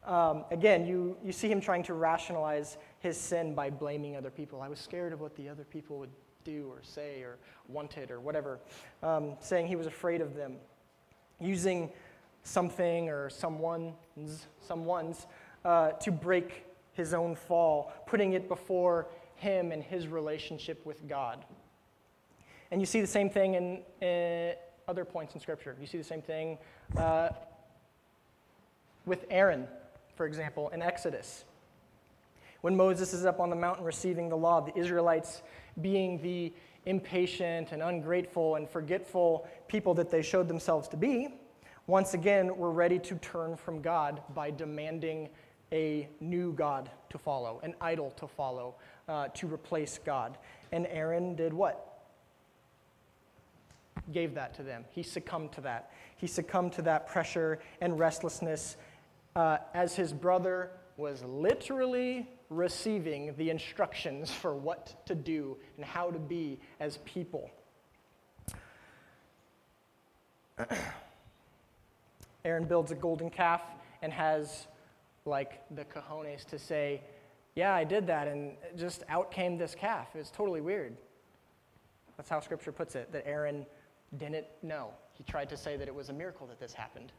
[0.05, 4.61] Um, again, you, you see him trying to rationalize his sin by blaming other people.
[4.61, 6.11] I was scared of what the other people would
[6.43, 7.37] do or say or
[7.67, 8.59] wanted or whatever,
[9.03, 10.55] um, saying he was afraid of them.
[11.39, 11.91] Using
[12.43, 15.27] something or someone's, someone's
[15.65, 16.63] uh, to break
[16.93, 21.43] his own fall, putting it before him and his relationship with God.
[22.71, 24.53] And you see the same thing in, in
[24.87, 25.75] other points in Scripture.
[25.79, 26.57] You see the same thing
[26.97, 27.29] uh,
[29.05, 29.67] with Aaron,
[30.15, 31.45] for example, in Exodus.
[32.61, 35.41] When Moses is up on the mountain receiving the law, the Israelites,
[35.81, 36.53] being the
[36.85, 41.29] impatient and ungrateful and forgetful people that they showed themselves to be,
[41.85, 45.29] once again were ready to turn from God by demanding
[45.71, 48.75] a new God to follow, an idol to follow,
[49.07, 50.37] uh, to replace God.
[50.71, 51.96] And Aaron did what?
[54.11, 54.85] Gave that to them.
[54.91, 55.91] He succumbed to that.
[56.17, 58.77] He succumbed to that pressure and restlessness
[59.35, 66.09] uh, as his brother was literally receiving the instructions for what to do and how
[66.09, 67.51] to be as people.
[72.45, 73.61] Aaron builds a golden calf
[74.01, 74.67] and has
[75.25, 77.01] like the cojones to say,
[77.55, 80.07] Yeah, I did that, and just out came this calf.
[80.15, 80.95] It's totally weird.
[82.15, 83.65] That's how scripture puts it, that Aaron
[84.17, 84.91] didn't know.
[85.13, 87.11] He tried to say that it was a miracle that this happened.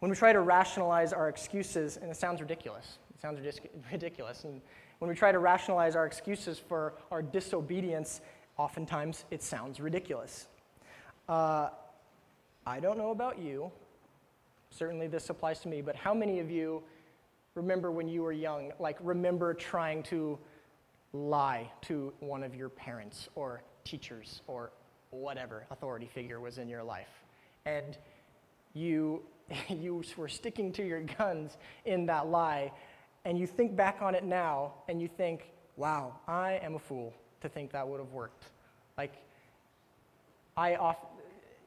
[0.00, 3.40] When we try to rationalize our excuses, and it sounds ridiculous, it sounds
[3.92, 4.60] ridiculous, and
[4.98, 8.20] when we try to rationalize our excuses for our disobedience,
[8.56, 10.48] oftentimes it sounds ridiculous.
[11.28, 11.68] Uh,
[12.66, 13.70] I don't know about you,
[14.70, 16.82] certainly this applies to me, but how many of you
[17.54, 20.38] remember when you were young, like remember trying to
[21.12, 24.72] lie to one of your parents or teachers or
[25.14, 27.22] whatever authority figure was in your life?
[27.66, 27.96] And
[28.74, 29.22] you,
[29.68, 32.72] you were sticking to your guns in that lie,
[33.24, 37.14] and you think back on it now and you think, wow, I am a fool
[37.40, 38.44] to think that would have worked.
[38.98, 39.14] Like,
[40.56, 41.08] I often,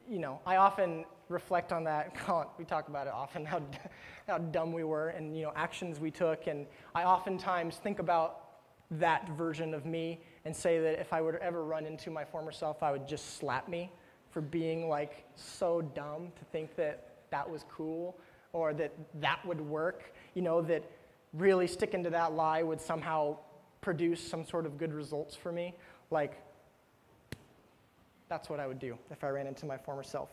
[0.08, 2.14] you know, I often reflect on that.
[2.58, 3.62] We talk about it often, how,
[4.28, 6.46] how dumb we were and, you know, actions we took.
[6.46, 8.44] And I oftentimes think about
[8.92, 12.52] that version of me and say that if I would ever run into my former
[12.52, 13.92] self, I would just slap me
[14.30, 18.16] for being like so dumb to think that that was cool
[18.54, 20.90] or that that would work, you know, that
[21.34, 23.36] really sticking to that lie would somehow
[23.82, 25.74] produce some sort of good results for me.
[26.10, 26.40] Like,
[28.30, 30.30] that's what I would do if I ran into my former self.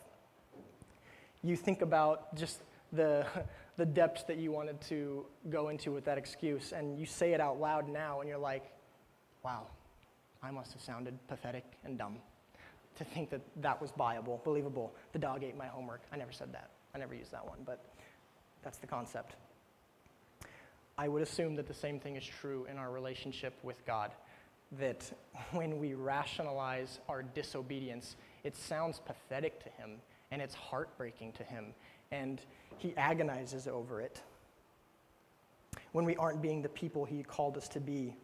[1.42, 3.26] You think about just the,
[3.76, 7.40] the depths that you wanted to go into with that excuse, and you say it
[7.42, 8.72] out loud now, and you're like,
[9.44, 9.66] wow,
[10.46, 12.16] I must have sounded pathetic and dumb
[12.96, 14.94] to think that that was viable, believable.
[15.12, 16.02] The dog ate my homework.
[16.12, 16.70] I never said that.
[16.94, 17.84] I never used that one, but
[18.62, 19.36] that's the concept.
[20.96, 24.12] I would assume that the same thing is true in our relationship with God
[24.78, 25.12] that
[25.52, 31.66] when we rationalize our disobedience, it sounds pathetic to him and it's heartbreaking to him,
[32.10, 32.40] and
[32.78, 34.20] he agonizes over it.
[35.92, 38.16] When we aren't being the people he called us to be,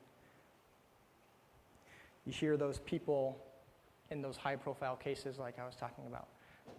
[2.27, 3.39] you hear those people
[4.11, 6.29] in those high profile cases, like I was talking about.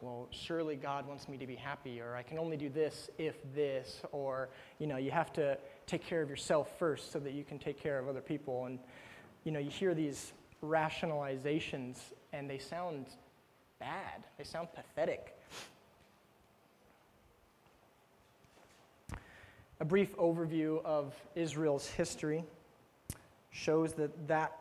[0.01, 3.35] Well, surely God wants me to be happy, or I can only do this if
[3.53, 7.43] this, or, you know, you have to take care of yourself first so that you
[7.43, 8.65] can take care of other people.
[8.65, 8.79] And,
[9.43, 11.97] you know, you hear these rationalizations
[12.31, 13.07] and they sound
[13.79, 15.37] bad, they sound pathetic.
[19.79, 22.43] A brief overview of Israel's history
[23.51, 24.57] shows that, that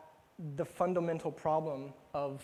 [0.55, 2.43] the fundamental problem of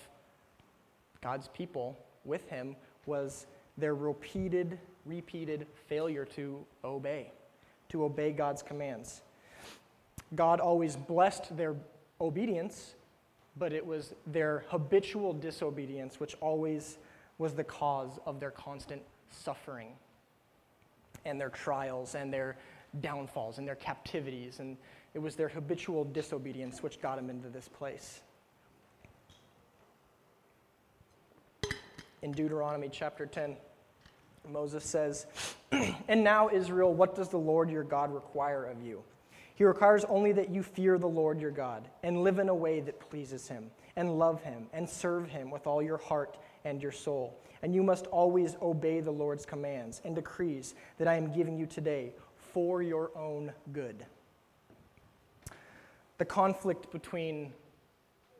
[1.21, 2.75] God's people with him
[3.05, 3.47] was
[3.77, 7.31] their repeated, repeated failure to obey,
[7.89, 9.21] to obey God's commands.
[10.35, 11.75] God always blessed their
[12.21, 12.95] obedience,
[13.57, 16.97] but it was their habitual disobedience which always
[17.37, 19.89] was the cause of their constant suffering
[21.25, 22.57] and their trials and their
[23.01, 24.59] downfalls and their captivities.
[24.59, 24.77] And
[25.13, 28.21] it was their habitual disobedience which got them into this place.
[32.21, 33.55] in Deuteronomy chapter 10.
[34.49, 35.27] Moses says,
[36.07, 39.01] And now, Israel, what does the Lord your God require of you?
[39.55, 42.79] He requires only that you fear the Lord your God and live in a way
[42.79, 46.93] that pleases him, and love him, and serve him with all your heart and your
[46.93, 47.37] soul.
[47.61, 51.65] And you must always obey the Lord's commands and decrees that I am giving you
[51.65, 52.13] today
[52.53, 54.05] for your own good.
[56.19, 57.53] The conflict between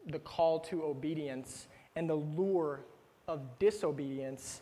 [0.06, 2.82] the call to obedience and the lure
[3.28, 4.62] of disobedience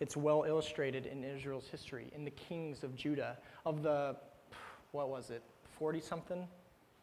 [0.00, 3.38] it's well illustrated in Israel's history, in the kings of Judah.
[3.64, 4.16] Of the,
[4.92, 5.42] what was it,
[5.78, 6.48] 40 something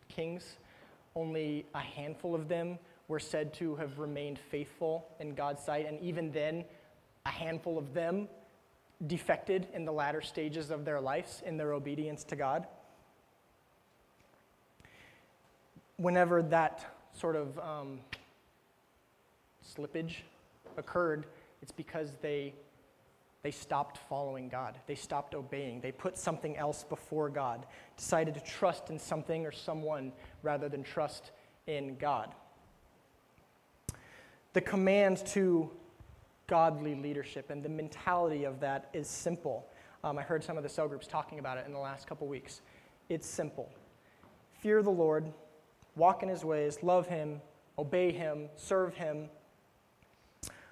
[0.08, 0.58] kings,
[1.16, 5.88] only a handful of them were said to have remained faithful in God's sight.
[5.88, 6.66] And even then,
[7.26, 8.28] a handful of them
[9.08, 12.68] defected in the latter stages of their lives in their obedience to God.
[16.02, 16.84] Whenever that
[17.14, 18.00] sort of um,
[19.64, 20.16] slippage
[20.78, 21.28] occurred,
[21.62, 22.54] it's because they
[23.44, 24.78] they stopped following God.
[24.86, 25.82] They stopped obeying.
[25.82, 27.66] They put something else before God,
[27.98, 30.12] decided to trust in something or someone
[30.44, 31.32] rather than trust
[31.66, 32.34] in God.
[34.54, 35.72] The command to
[36.46, 39.66] godly leadership and the mentality of that is simple.
[40.04, 42.28] Um, I heard some of the cell groups talking about it in the last couple
[42.28, 42.62] weeks.
[43.10, 43.70] It's simple
[44.60, 45.34] fear the Lord,
[45.96, 47.42] walk in his ways, love him,
[47.78, 49.30] obey him, serve him.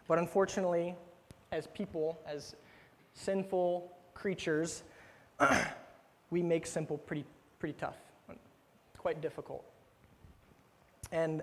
[0.08, 0.95] But unfortunately,
[1.51, 2.55] as people, as
[3.13, 4.84] sinful creatures,
[6.29, 7.25] we make simple pretty,
[7.60, 7.97] pretty tough,
[8.97, 9.63] quite difficult.
[11.12, 11.41] And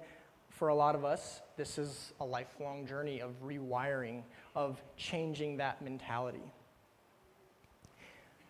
[0.51, 4.23] for a lot of us, this is a lifelong journey of rewiring,
[4.55, 6.53] of changing that mentality.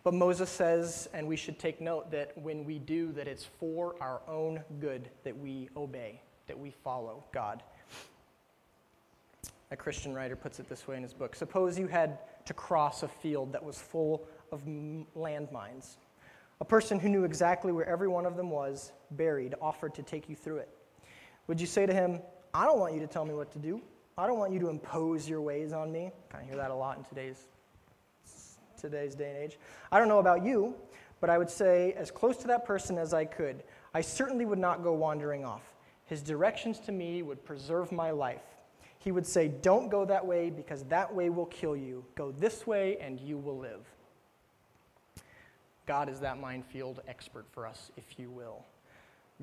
[0.03, 3.95] But Moses says, and we should take note that when we do, that it's for
[3.99, 7.63] our own good that we obey, that we follow God.
[9.71, 13.03] A Christian writer puts it this way in his book Suppose you had to cross
[13.03, 15.97] a field that was full of landmines.
[16.61, 20.29] A person who knew exactly where every one of them was buried offered to take
[20.29, 20.69] you through it.
[21.47, 22.21] Would you say to him,
[22.53, 23.81] I don't want you to tell me what to do.
[24.17, 26.11] I don't want you to impose your ways on me.
[26.29, 27.47] Kind of hear that a lot in today's,
[28.77, 29.59] today's day and age.
[29.91, 30.75] I don't know about you,
[31.19, 33.63] but I would say, as close to that person as I could,
[33.93, 35.73] I certainly would not go wandering off.
[36.05, 38.41] His directions to me would preserve my life
[39.07, 42.03] he would say, Don't go that way because that way will kill you.
[42.15, 43.85] Go this way and you will live.
[45.85, 48.65] God is that minefield expert for us, if you will.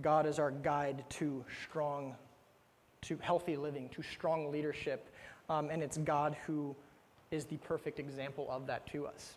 [0.03, 2.15] God is our guide to strong,
[3.01, 5.09] to healthy living, to strong leadership.
[5.49, 6.77] Um, and it's God who
[7.35, 9.35] is the perfect example of that to us.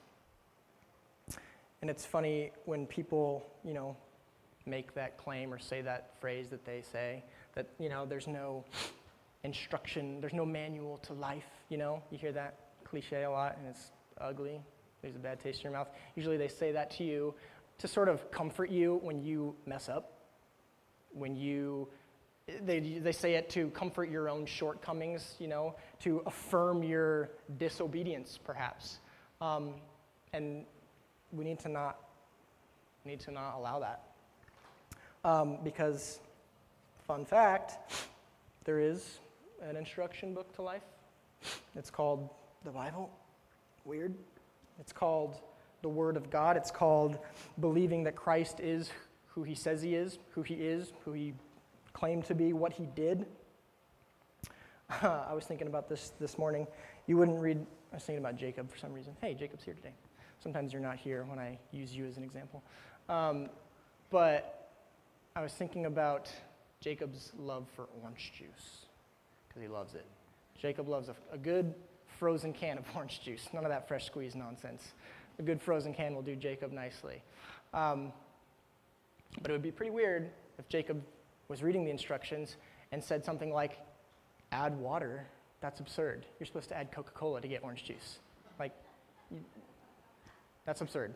[1.82, 3.96] And it's funny when people, you know,
[4.66, 7.24] make that claim or say that phrase that they say
[7.56, 8.64] that, you know, there's no
[9.44, 12.02] instruction, there's no manual to life, you know?
[12.12, 14.62] You hear that cliche a lot, and it's ugly.
[15.02, 15.90] There's a bad taste in your mouth.
[16.16, 17.34] Usually they say that to you
[17.78, 20.14] to sort of comfort you when you mess up,
[21.14, 21.88] when you
[22.66, 28.40] they, they say it to comfort your own shortcomings, you know, to affirm your disobedience,
[28.44, 29.00] perhaps.
[29.42, 29.76] Um,
[30.34, 30.66] and
[31.32, 31.98] we need to not
[33.06, 34.04] need to not allow that.
[35.24, 36.20] Um, because,
[37.08, 37.78] fun fact,
[38.66, 39.20] there is
[39.62, 40.84] an instruction book to life.
[41.76, 42.30] It's called
[42.66, 43.10] the Bible.
[43.86, 44.14] Weird.
[44.80, 45.38] It's called
[45.82, 46.58] the Word of God.
[46.58, 47.18] It's called
[47.60, 48.92] believing that Christ is
[49.28, 51.34] who he says he is, who he is, who he
[51.98, 53.26] claimed to be, what he did.
[55.02, 56.68] I was thinking about this this morning.
[57.08, 57.58] You wouldn't read,
[57.92, 59.18] I was thinking about Jacob for some reason.
[59.20, 59.94] Hey, Jacob's here today.
[60.40, 62.62] Sometimes you're not here when I use you as an example.
[63.10, 63.50] Um,
[64.12, 64.70] but
[65.36, 66.30] I was thinking about
[66.82, 68.86] Jacob's love for orange juice
[69.48, 70.06] because he loves it.
[70.56, 71.74] Jacob loves a, a, good
[72.20, 73.50] frozen can of orange juice.
[73.54, 74.90] None of that fresh squeeze nonsense.
[75.40, 77.24] A good frozen can will do Jacob nicely.
[77.74, 78.14] Um,
[79.42, 80.30] but it would be pretty weird
[80.60, 81.02] if Jacob
[81.48, 82.58] was reading the instructions
[82.92, 83.80] and said something like,
[84.52, 85.26] add water.
[85.62, 86.26] That's absurd.
[86.40, 88.20] You're supposed to add Coca Cola to get orange juice.
[88.60, 88.74] Like,
[89.32, 89.40] you,
[90.66, 91.14] that's absurd.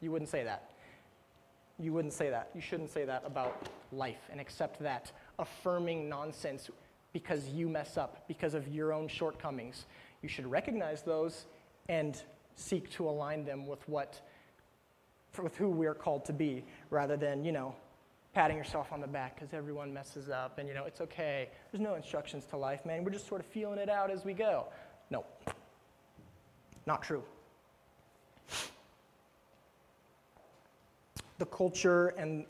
[0.00, 0.70] You wouldn't say that.
[1.78, 2.50] You wouldn't say that.
[2.54, 6.70] You shouldn't say that about life and accept that affirming nonsense
[7.12, 9.86] because you mess up, because of your own shortcomings.
[10.22, 11.46] You should recognize those
[11.88, 12.20] and
[12.56, 14.20] seek to align them with what
[15.42, 17.74] with who we're called to be rather than, you know,
[18.34, 21.50] patting yourself on the back because everyone messes up and you know, it's okay.
[21.70, 23.04] There's no instructions to life, man.
[23.04, 24.66] We're just sort of feeling it out as we go.
[25.10, 25.24] No.
[26.86, 27.22] Not true.
[31.42, 32.44] the culture and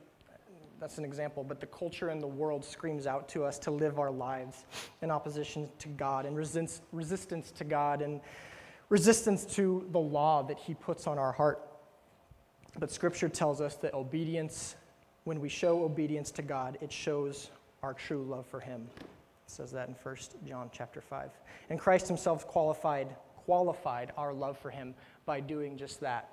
[0.78, 3.98] that's an example, but the culture and the world screams out to us to live
[3.98, 4.66] our lives
[5.00, 8.20] in opposition to God and resist, resistance to God and
[8.88, 11.62] resistance to the law that He puts on our heart.
[12.78, 14.74] But Scripture tells us that obedience,
[15.24, 17.50] when we show obedience to God, it shows
[17.82, 18.88] our true love for Him.
[18.98, 19.06] It
[19.46, 20.16] says that in 1
[20.46, 21.30] John chapter 5.
[21.70, 24.94] And Christ Himself qualified, qualified our love for Him
[25.26, 26.28] by doing just that.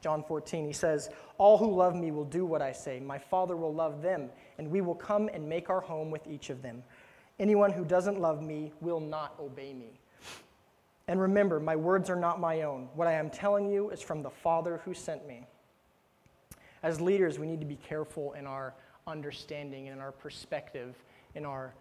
[0.00, 3.00] John 14, he says, All who love me will do what I say.
[3.00, 6.48] My Father will love them, and we will come and make our home with each
[6.48, 6.82] of them.
[7.38, 10.00] Anyone who doesn't love me will not obey me.
[11.08, 12.88] And remember, my words are not my own.
[12.94, 15.46] What I am telling you is from the Father who sent me.
[16.82, 18.74] As leaders, we need to be careful in our
[19.06, 20.94] understanding and our perspective,
[21.34, 21.74] in our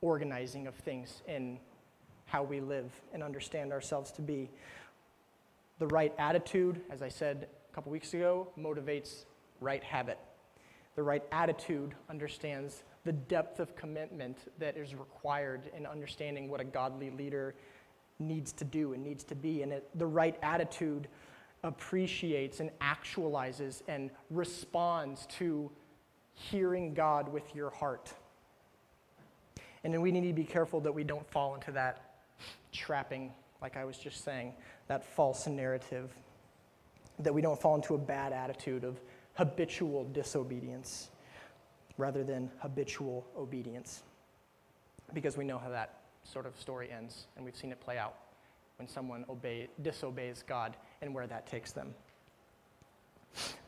[0.00, 1.58] organizing of things, in
[2.24, 4.48] how we live and understand ourselves to be.
[5.78, 9.24] The right attitude, as I said a couple weeks ago, motivates
[9.60, 10.18] right habit.
[10.96, 16.64] The right attitude understands the depth of commitment that is required in understanding what a
[16.64, 17.54] godly leader
[18.18, 19.62] needs to do and needs to be.
[19.62, 21.08] And it, the right attitude
[21.62, 25.70] appreciates and actualizes and responds to
[26.34, 28.12] hearing God with your heart.
[29.84, 32.22] And then we need to be careful that we don't fall into that
[32.72, 34.54] trapping, like I was just saying,
[34.88, 36.10] that false narrative,
[37.18, 39.00] that we don't fall into a bad attitude of
[39.34, 41.10] habitual disobedience
[41.98, 44.02] rather than habitual obedience.
[45.12, 48.14] Because we know how that sort of story ends, and we've seen it play out
[48.80, 51.92] when someone obey, disobeys God and where that takes them.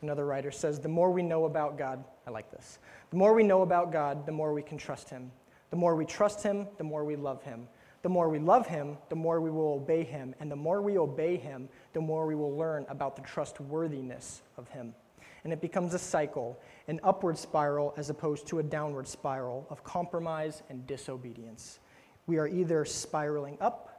[0.01, 2.79] Another writer says, The more we know about God, I like this.
[3.11, 5.31] The more we know about God, the more we can trust Him.
[5.69, 7.67] The more we trust Him, the more we love Him.
[8.01, 10.33] The more we love Him, the more we will obey Him.
[10.39, 14.67] And the more we obey Him, the more we will learn about the trustworthiness of
[14.69, 14.95] Him.
[15.43, 19.83] And it becomes a cycle, an upward spiral as opposed to a downward spiral of
[19.83, 21.77] compromise and disobedience.
[22.25, 23.93] We are either spiraling up,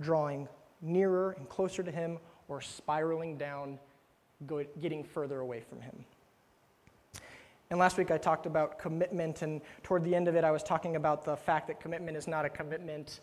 [0.00, 0.48] drawing
[0.80, 2.18] nearer and closer to Him,
[2.48, 3.78] or spiraling down,
[4.80, 6.04] getting further away from Him.
[7.70, 10.62] And last week I talked about commitment, and toward the end of it, I was
[10.62, 13.20] talking about the fact that commitment is not a commitment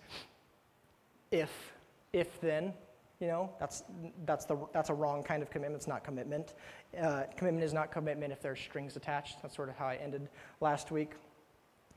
[1.32, 1.74] if,
[2.14, 2.74] if then.
[3.22, 3.84] You know, that's,
[4.26, 5.80] that's, the, that's a wrong kind of commitment.
[5.80, 6.54] It's not commitment.
[7.02, 9.42] Uh, commitment is not commitment if there's strings attached.
[9.42, 10.28] That's sort of how I ended
[10.60, 11.14] last week.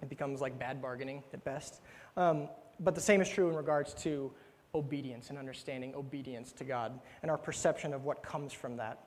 [0.01, 1.83] It becomes like bad bargaining at best.
[2.17, 2.49] Um,
[2.79, 4.31] but the same is true in regards to
[4.75, 8.99] obedience and understanding obedience to God and our perception of what comes from that.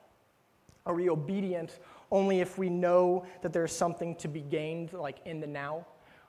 [0.84, 1.78] Are we obedient
[2.10, 5.86] only if we know that there's something to be gained, like in the now?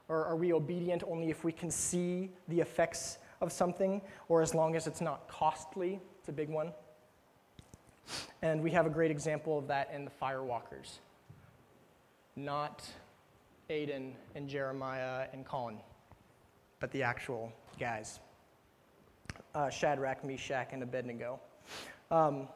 [0.09, 4.53] Or are we obedient only if we can see the effects of something, or as
[4.53, 5.99] long as it's not costly?
[6.19, 6.71] It's a big one.
[8.41, 10.99] And we have a great example of that in the firewalkers.
[12.36, 12.84] Not
[13.69, 15.77] Aiden and Jeremiah and Colin,
[16.79, 18.19] but the actual guys
[19.55, 21.39] uh, Shadrach, Meshach, and Abednego.
[22.11, 22.47] Um,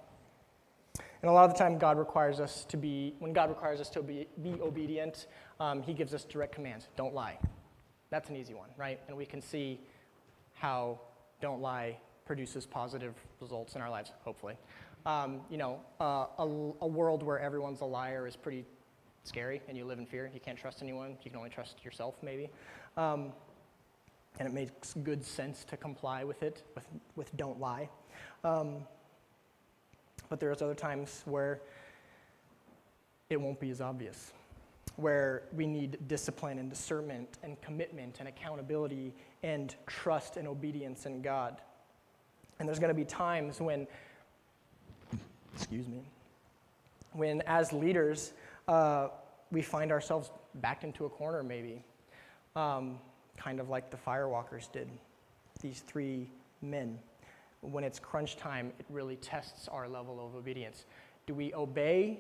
[1.21, 3.89] and a lot of the time, God requires us to be, when God requires us
[3.91, 5.27] to be, be obedient,
[5.59, 7.37] um, He gives us direct commands don't lie.
[8.09, 8.99] That's an easy one, right?
[9.07, 9.79] And we can see
[10.53, 10.99] how
[11.41, 14.55] don't lie produces positive results in our lives, hopefully.
[15.05, 16.43] Um, you know, uh, a,
[16.81, 18.65] a, world where everyone's a liar is pretty
[19.23, 20.29] scary and you live in fear.
[20.33, 21.17] You can't trust anyone.
[21.23, 22.49] You can only trust yourself, maybe.
[22.97, 23.31] Um,
[24.39, 27.89] and it makes good sense to comply with it, with, with don't lie.
[28.43, 28.77] Um,
[30.29, 31.61] but there's other times where
[33.29, 34.31] it won't be as obvious,
[34.95, 39.13] where we need discipline and discernment and commitment and accountability
[39.43, 41.61] and trust and obedience in God.
[42.59, 43.87] And there's going to be times when,
[45.55, 46.01] excuse me,
[47.13, 48.33] when as leaders,
[48.67, 49.09] uh,
[49.51, 51.83] we find ourselves backed into a corner maybe.
[52.55, 52.99] Um,
[53.37, 54.89] kind of like the firewalkers did,
[55.61, 56.29] these three
[56.61, 56.99] men.
[57.61, 60.85] When it's crunch time, it really tests our level of obedience.
[61.25, 62.19] Do we obey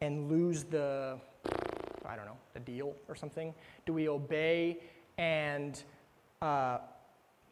[0.00, 1.18] and lose the,
[2.04, 3.54] I don't know, the deal or something?
[3.86, 4.78] Do we obey
[5.18, 5.82] and,
[6.40, 6.78] uh,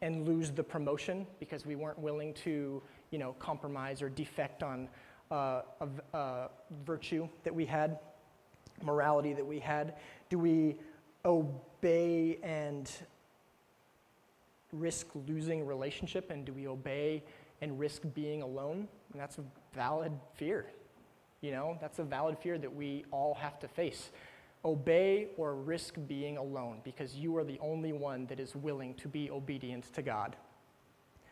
[0.03, 4.89] and lose the promotion because we weren't willing to, you know, compromise or defect on
[5.31, 6.51] uh, a, a
[6.85, 7.99] virtue that we had,
[8.83, 9.95] morality that we had?
[10.29, 10.77] Do we
[11.25, 12.91] obey and
[14.73, 16.31] risk losing relationship?
[16.31, 17.23] And do we obey
[17.61, 18.89] and risk being alone?
[19.13, 19.45] And that's a
[19.75, 20.67] valid fear.
[21.41, 24.11] You know, that's a valid fear that we all have to face.
[24.65, 29.09] Obey or risk being alone because you are the only one that is willing to
[29.09, 30.37] be obedient to God,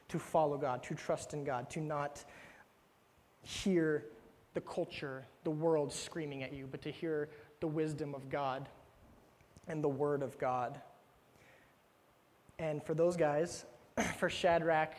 [0.09, 2.25] to follow God, to trust in God, to not
[3.43, 4.07] hear
[4.55, 7.29] the culture, the world screaming at you, but to hear
[7.61, 8.69] the wisdom of God
[9.69, 10.81] and the Word of God.
[12.59, 13.65] And for those guys,
[14.19, 14.95] for Shadrach,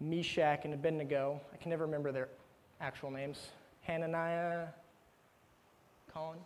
[0.00, 2.28] Meshach, and Abednego, I can never remember their
[2.80, 3.48] actual names.
[3.80, 4.66] Hananiah,
[6.12, 6.38] Colin?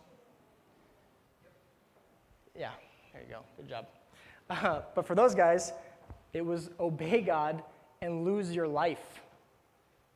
[2.57, 2.71] Yeah,
[3.13, 3.41] there you go.
[3.57, 3.85] Good job.
[4.49, 5.71] Uh, but for those guys,
[6.33, 7.63] it was obey God
[8.01, 9.21] and lose your life.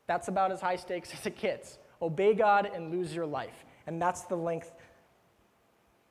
[0.07, 1.77] That's about as high stakes as it gets.
[2.01, 3.63] Obey God and lose your life.
[3.88, 4.71] And that's the length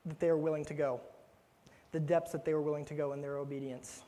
[0.05, 1.01] that they are willing to go,
[1.95, 4.03] the depths that they were willing to go in their obedience.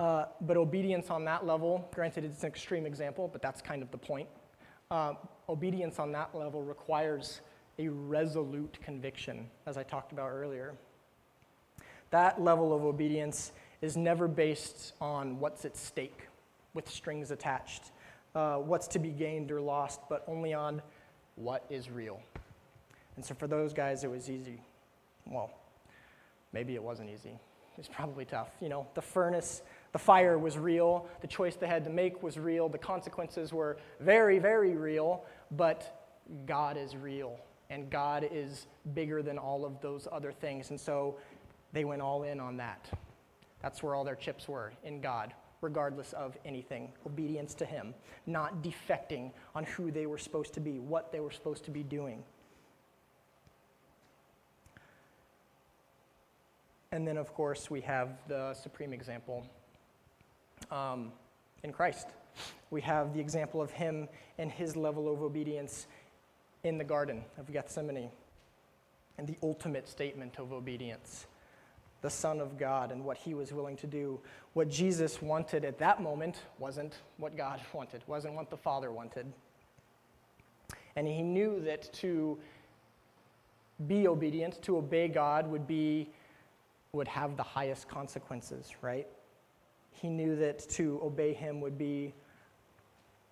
[0.00, 3.88] Uh, but obedience on that level, granted it's an extreme example, but that's kind of
[3.92, 4.28] the point.
[4.90, 5.14] Uh,
[5.48, 7.42] obedience on that level requires
[7.78, 10.74] a resolute conviction, as I talked about earlier.
[12.10, 16.26] That level of obedience is never based on what's at stake
[16.74, 17.92] with strings attached,
[18.34, 20.82] uh, what's to be gained or lost, but only on
[21.36, 22.20] what is real.
[23.14, 24.60] And so for those guys, it was easy.
[25.24, 25.52] Well,
[26.52, 27.38] maybe it wasn't easy.
[27.78, 28.48] It's probably tough.
[28.60, 31.06] You know, the furnace, the fire was real.
[31.20, 32.68] The choice they had to make was real.
[32.68, 35.24] The consequences were very, very real.
[35.50, 36.08] But
[36.46, 37.38] God is real,
[37.70, 40.70] and God is bigger than all of those other things.
[40.70, 41.18] And so
[41.72, 42.88] they went all in on that.
[43.62, 46.92] That's where all their chips were in God, regardless of anything.
[47.06, 47.94] Obedience to Him,
[48.26, 51.82] not defecting on who they were supposed to be, what they were supposed to be
[51.82, 52.22] doing.
[56.92, 59.46] And then, of course, we have the supreme example
[60.70, 61.12] um,
[61.62, 62.08] in Christ.
[62.70, 64.08] We have the example of him
[64.38, 65.86] and his level of obedience
[66.64, 68.10] in the Garden of Gethsemane
[69.18, 71.26] and the ultimate statement of obedience
[72.02, 74.20] the Son of God and what he was willing to do.
[74.52, 79.26] What Jesus wanted at that moment wasn't what God wanted, wasn't what the Father wanted.
[80.94, 82.38] And he knew that to
[83.86, 86.08] be obedient, to obey God, would be
[86.96, 89.06] would have the highest consequences, right?
[89.90, 92.12] He knew that to obey him would be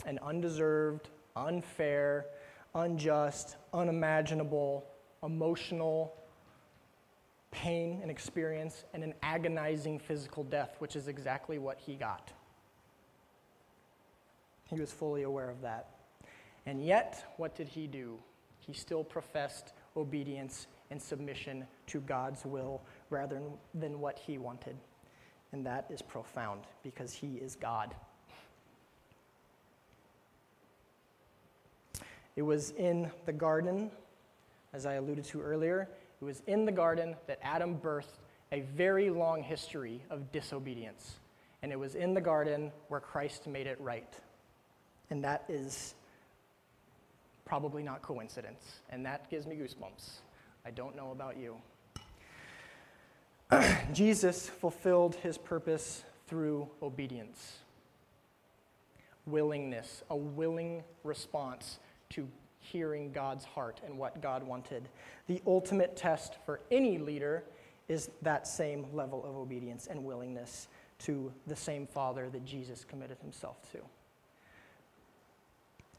[0.06, 2.26] an undeserved, unfair,
[2.74, 4.84] unjust, unimaginable,
[5.22, 6.14] emotional
[7.50, 12.32] pain and experience and an agonizing physical death, which is exactly what he got.
[14.68, 15.90] He was fully aware of that.
[16.66, 18.18] And yet, what did he do?
[18.58, 22.80] He still professed obedience and submission to God's will
[23.14, 23.40] rather
[23.74, 24.76] than what he wanted.
[25.52, 27.94] And that is profound because he is God.
[32.34, 33.92] It was in the garden,
[34.72, 35.88] as I alluded to earlier,
[36.20, 38.18] it was in the garden that Adam birthed
[38.50, 41.14] a very long history of disobedience.
[41.62, 44.12] And it was in the garden where Christ made it right.
[45.10, 45.94] And that is
[47.44, 48.80] probably not coincidence.
[48.90, 50.18] And that gives me goosebumps.
[50.66, 51.56] I don't know about you.
[53.92, 57.58] Jesus fulfilled his purpose through obedience,
[59.26, 61.78] willingness, a willing response
[62.10, 62.28] to
[62.60, 64.88] hearing God's heart and what God wanted.
[65.26, 67.44] The ultimate test for any leader
[67.88, 70.68] is that same level of obedience and willingness
[71.00, 73.78] to the same Father that Jesus committed himself to.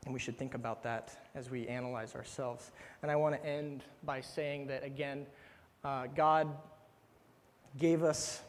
[0.05, 2.71] And we should think about that as we analyze ourselves.
[3.01, 5.25] And I want to end by saying that, again,
[5.83, 6.47] uh, God
[7.77, 8.41] gave us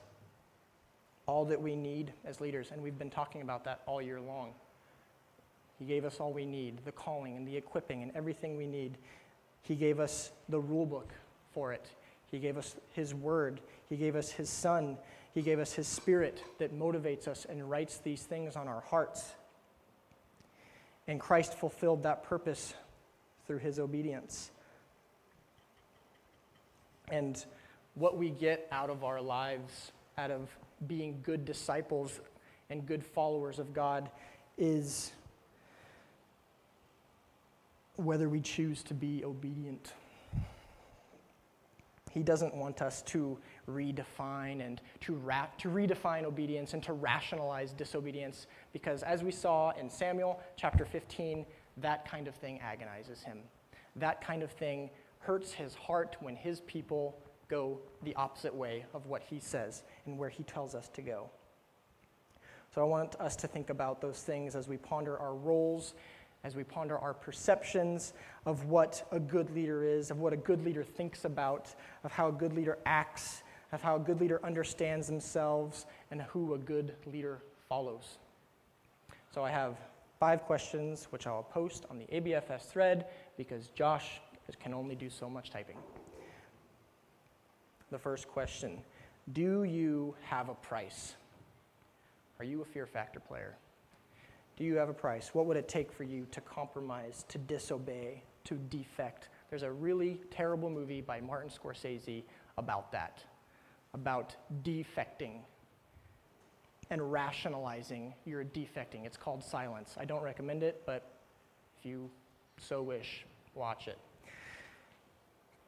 [1.26, 4.52] all that we need as leaders, and we've been talking about that all year long.
[5.78, 8.96] He gave us all we need the calling and the equipping and everything we need.
[9.62, 11.12] He gave us the rule book
[11.52, 11.84] for it.
[12.30, 13.60] He gave us His Word.
[13.88, 14.96] He gave us His Son.
[15.34, 19.34] He gave us His Spirit that motivates us and writes these things on our hearts.
[21.08, 22.74] And Christ fulfilled that purpose
[23.46, 24.50] through His obedience.
[27.10, 27.44] And
[27.96, 30.48] what we get out of our lives, out of
[30.86, 32.20] being good disciples
[32.70, 34.10] and good followers of God,
[34.58, 35.12] is
[37.96, 39.94] whether we choose to be obedient.
[42.12, 43.38] He doesn't want us to
[43.68, 49.70] redefine and to, ra- to redefine obedience and to rationalize disobedience because, as we saw
[49.72, 51.44] in Samuel chapter 15,
[51.78, 53.38] that kind of thing agonizes him.
[53.96, 54.90] That kind of thing
[55.20, 57.18] hurts his heart when his people
[57.48, 61.30] go the opposite way of what he says and where he tells us to go.
[62.74, 65.94] So I want us to think about those things as we ponder our roles
[66.46, 68.12] as we ponder our perceptions
[68.46, 71.74] of what a good leader is, of what a good leader thinks about,
[72.04, 73.42] of how a good leader acts,
[73.72, 78.18] of how a good leader understands themselves, and who a good leader follows.
[79.34, 79.76] So I have
[80.20, 84.20] five questions which I'll post on the ABFS thread because Josh
[84.60, 85.76] can only do so much typing.
[87.90, 88.78] The first question
[89.32, 91.14] Do you have a price?
[92.38, 93.56] Are you a fear factor player?
[94.56, 95.30] Do you have a price?
[95.34, 99.28] What would it take for you to compromise, to disobey, to defect?
[99.50, 102.24] There's a really terrible movie by Martin Scorsese
[102.58, 103.22] about that,
[103.94, 105.40] about defecting
[106.90, 109.04] and rationalizing your defecting.
[109.04, 109.94] It's called Silence.
[109.98, 111.10] I don't recommend it, but
[111.78, 112.10] if you
[112.58, 113.24] so wish,
[113.54, 113.98] watch it.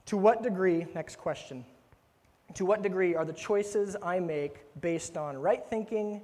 [0.07, 1.65] To what degree, next question,
[2.55, 6.23] to what degree are the choices I make based on right thinking,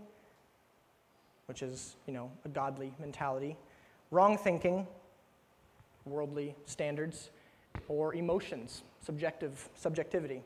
[1.47, 3.57] which is, you know, a godly mentality,
[4.11, 4.87] wrong thinking,
[6.05, 7.31] worldly standards,
[7.89, 10.43] or emotions, subjective subjectivity?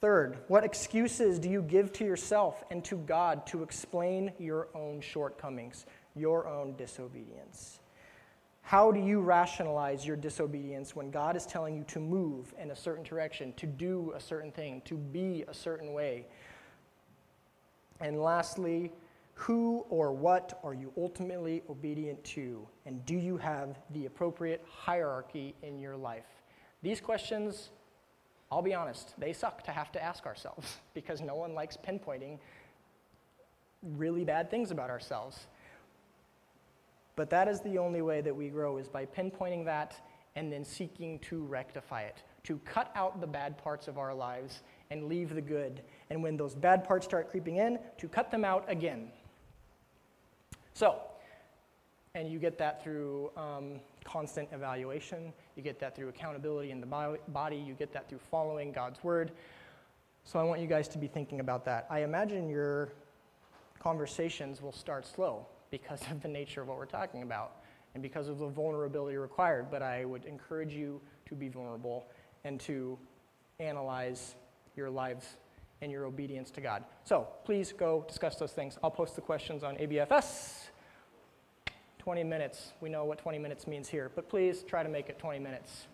[0.00, 5.02] Third, what excuses do you give to yourself and to God to explain your own
[5.02, 5.84] shortcomings,
[6.16, 7.79] your own disobedience?
[8.70, 12.76] How do you rationalize your disobedience when God is telling you to move in a
[12.76, 16.28] certain direction, to do a certain thing, to be a certain way?
[17.98, 18.92] And lastly,
[19.34, 22.64] who or what are you ultimately obedient to?
[22.86, 26.28] And do you have the appropriate hierarchy in your life?
[26.80, 27.70] These questions,
[28.52, 32.38] I'll be honest, they suck to have to ask ourselves because no one likes pinpointing
[33.96, 35.48] really bad things about ourselves.
[37.20, 39.94] But that is the only way that we grow is by pinpointing that
[40.36, 44.62] and then seeking to rectify it, to cut out the bad parts of our lives
[44.90, 45.82] and leave the good.
[46.08, 49.10] And when those bad parts start creeping in, to cut them out again.
[50.72, 50.98] So,
[52.14, 57.18] and you get that through um, constant evaluation, you get that through accountability in the
[57.28, 59.32] body, you get that through following God's word.
[60.24, 61.86] So I want you guys to be thinking about that.
[61.90, 62.94] I imagine your
[63.78, 67.56] conversations will start slow because of the nature of what we're talking about
[67.94, 72.06] and because of the vulnerability required, but I would encourage you to be vulnerable
[72.44, 72.98] and to
[73.58, 74.34] analyze
[74.76, 75.36] your lives
[75.82, 76.84] and your obedience to God.
[77.04, 78.78] So please go discuss those things.
[78.82, 80.68] I'll post the questions on ABFS.
[81.98, 82.72] 20 minutes.
[82.80, 85.86] We know what 20 minutes means here, but please try to make it 20 minutes.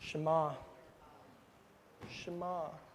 [0.00, 0.52] Shema.
[2.26, 2.85] Shema.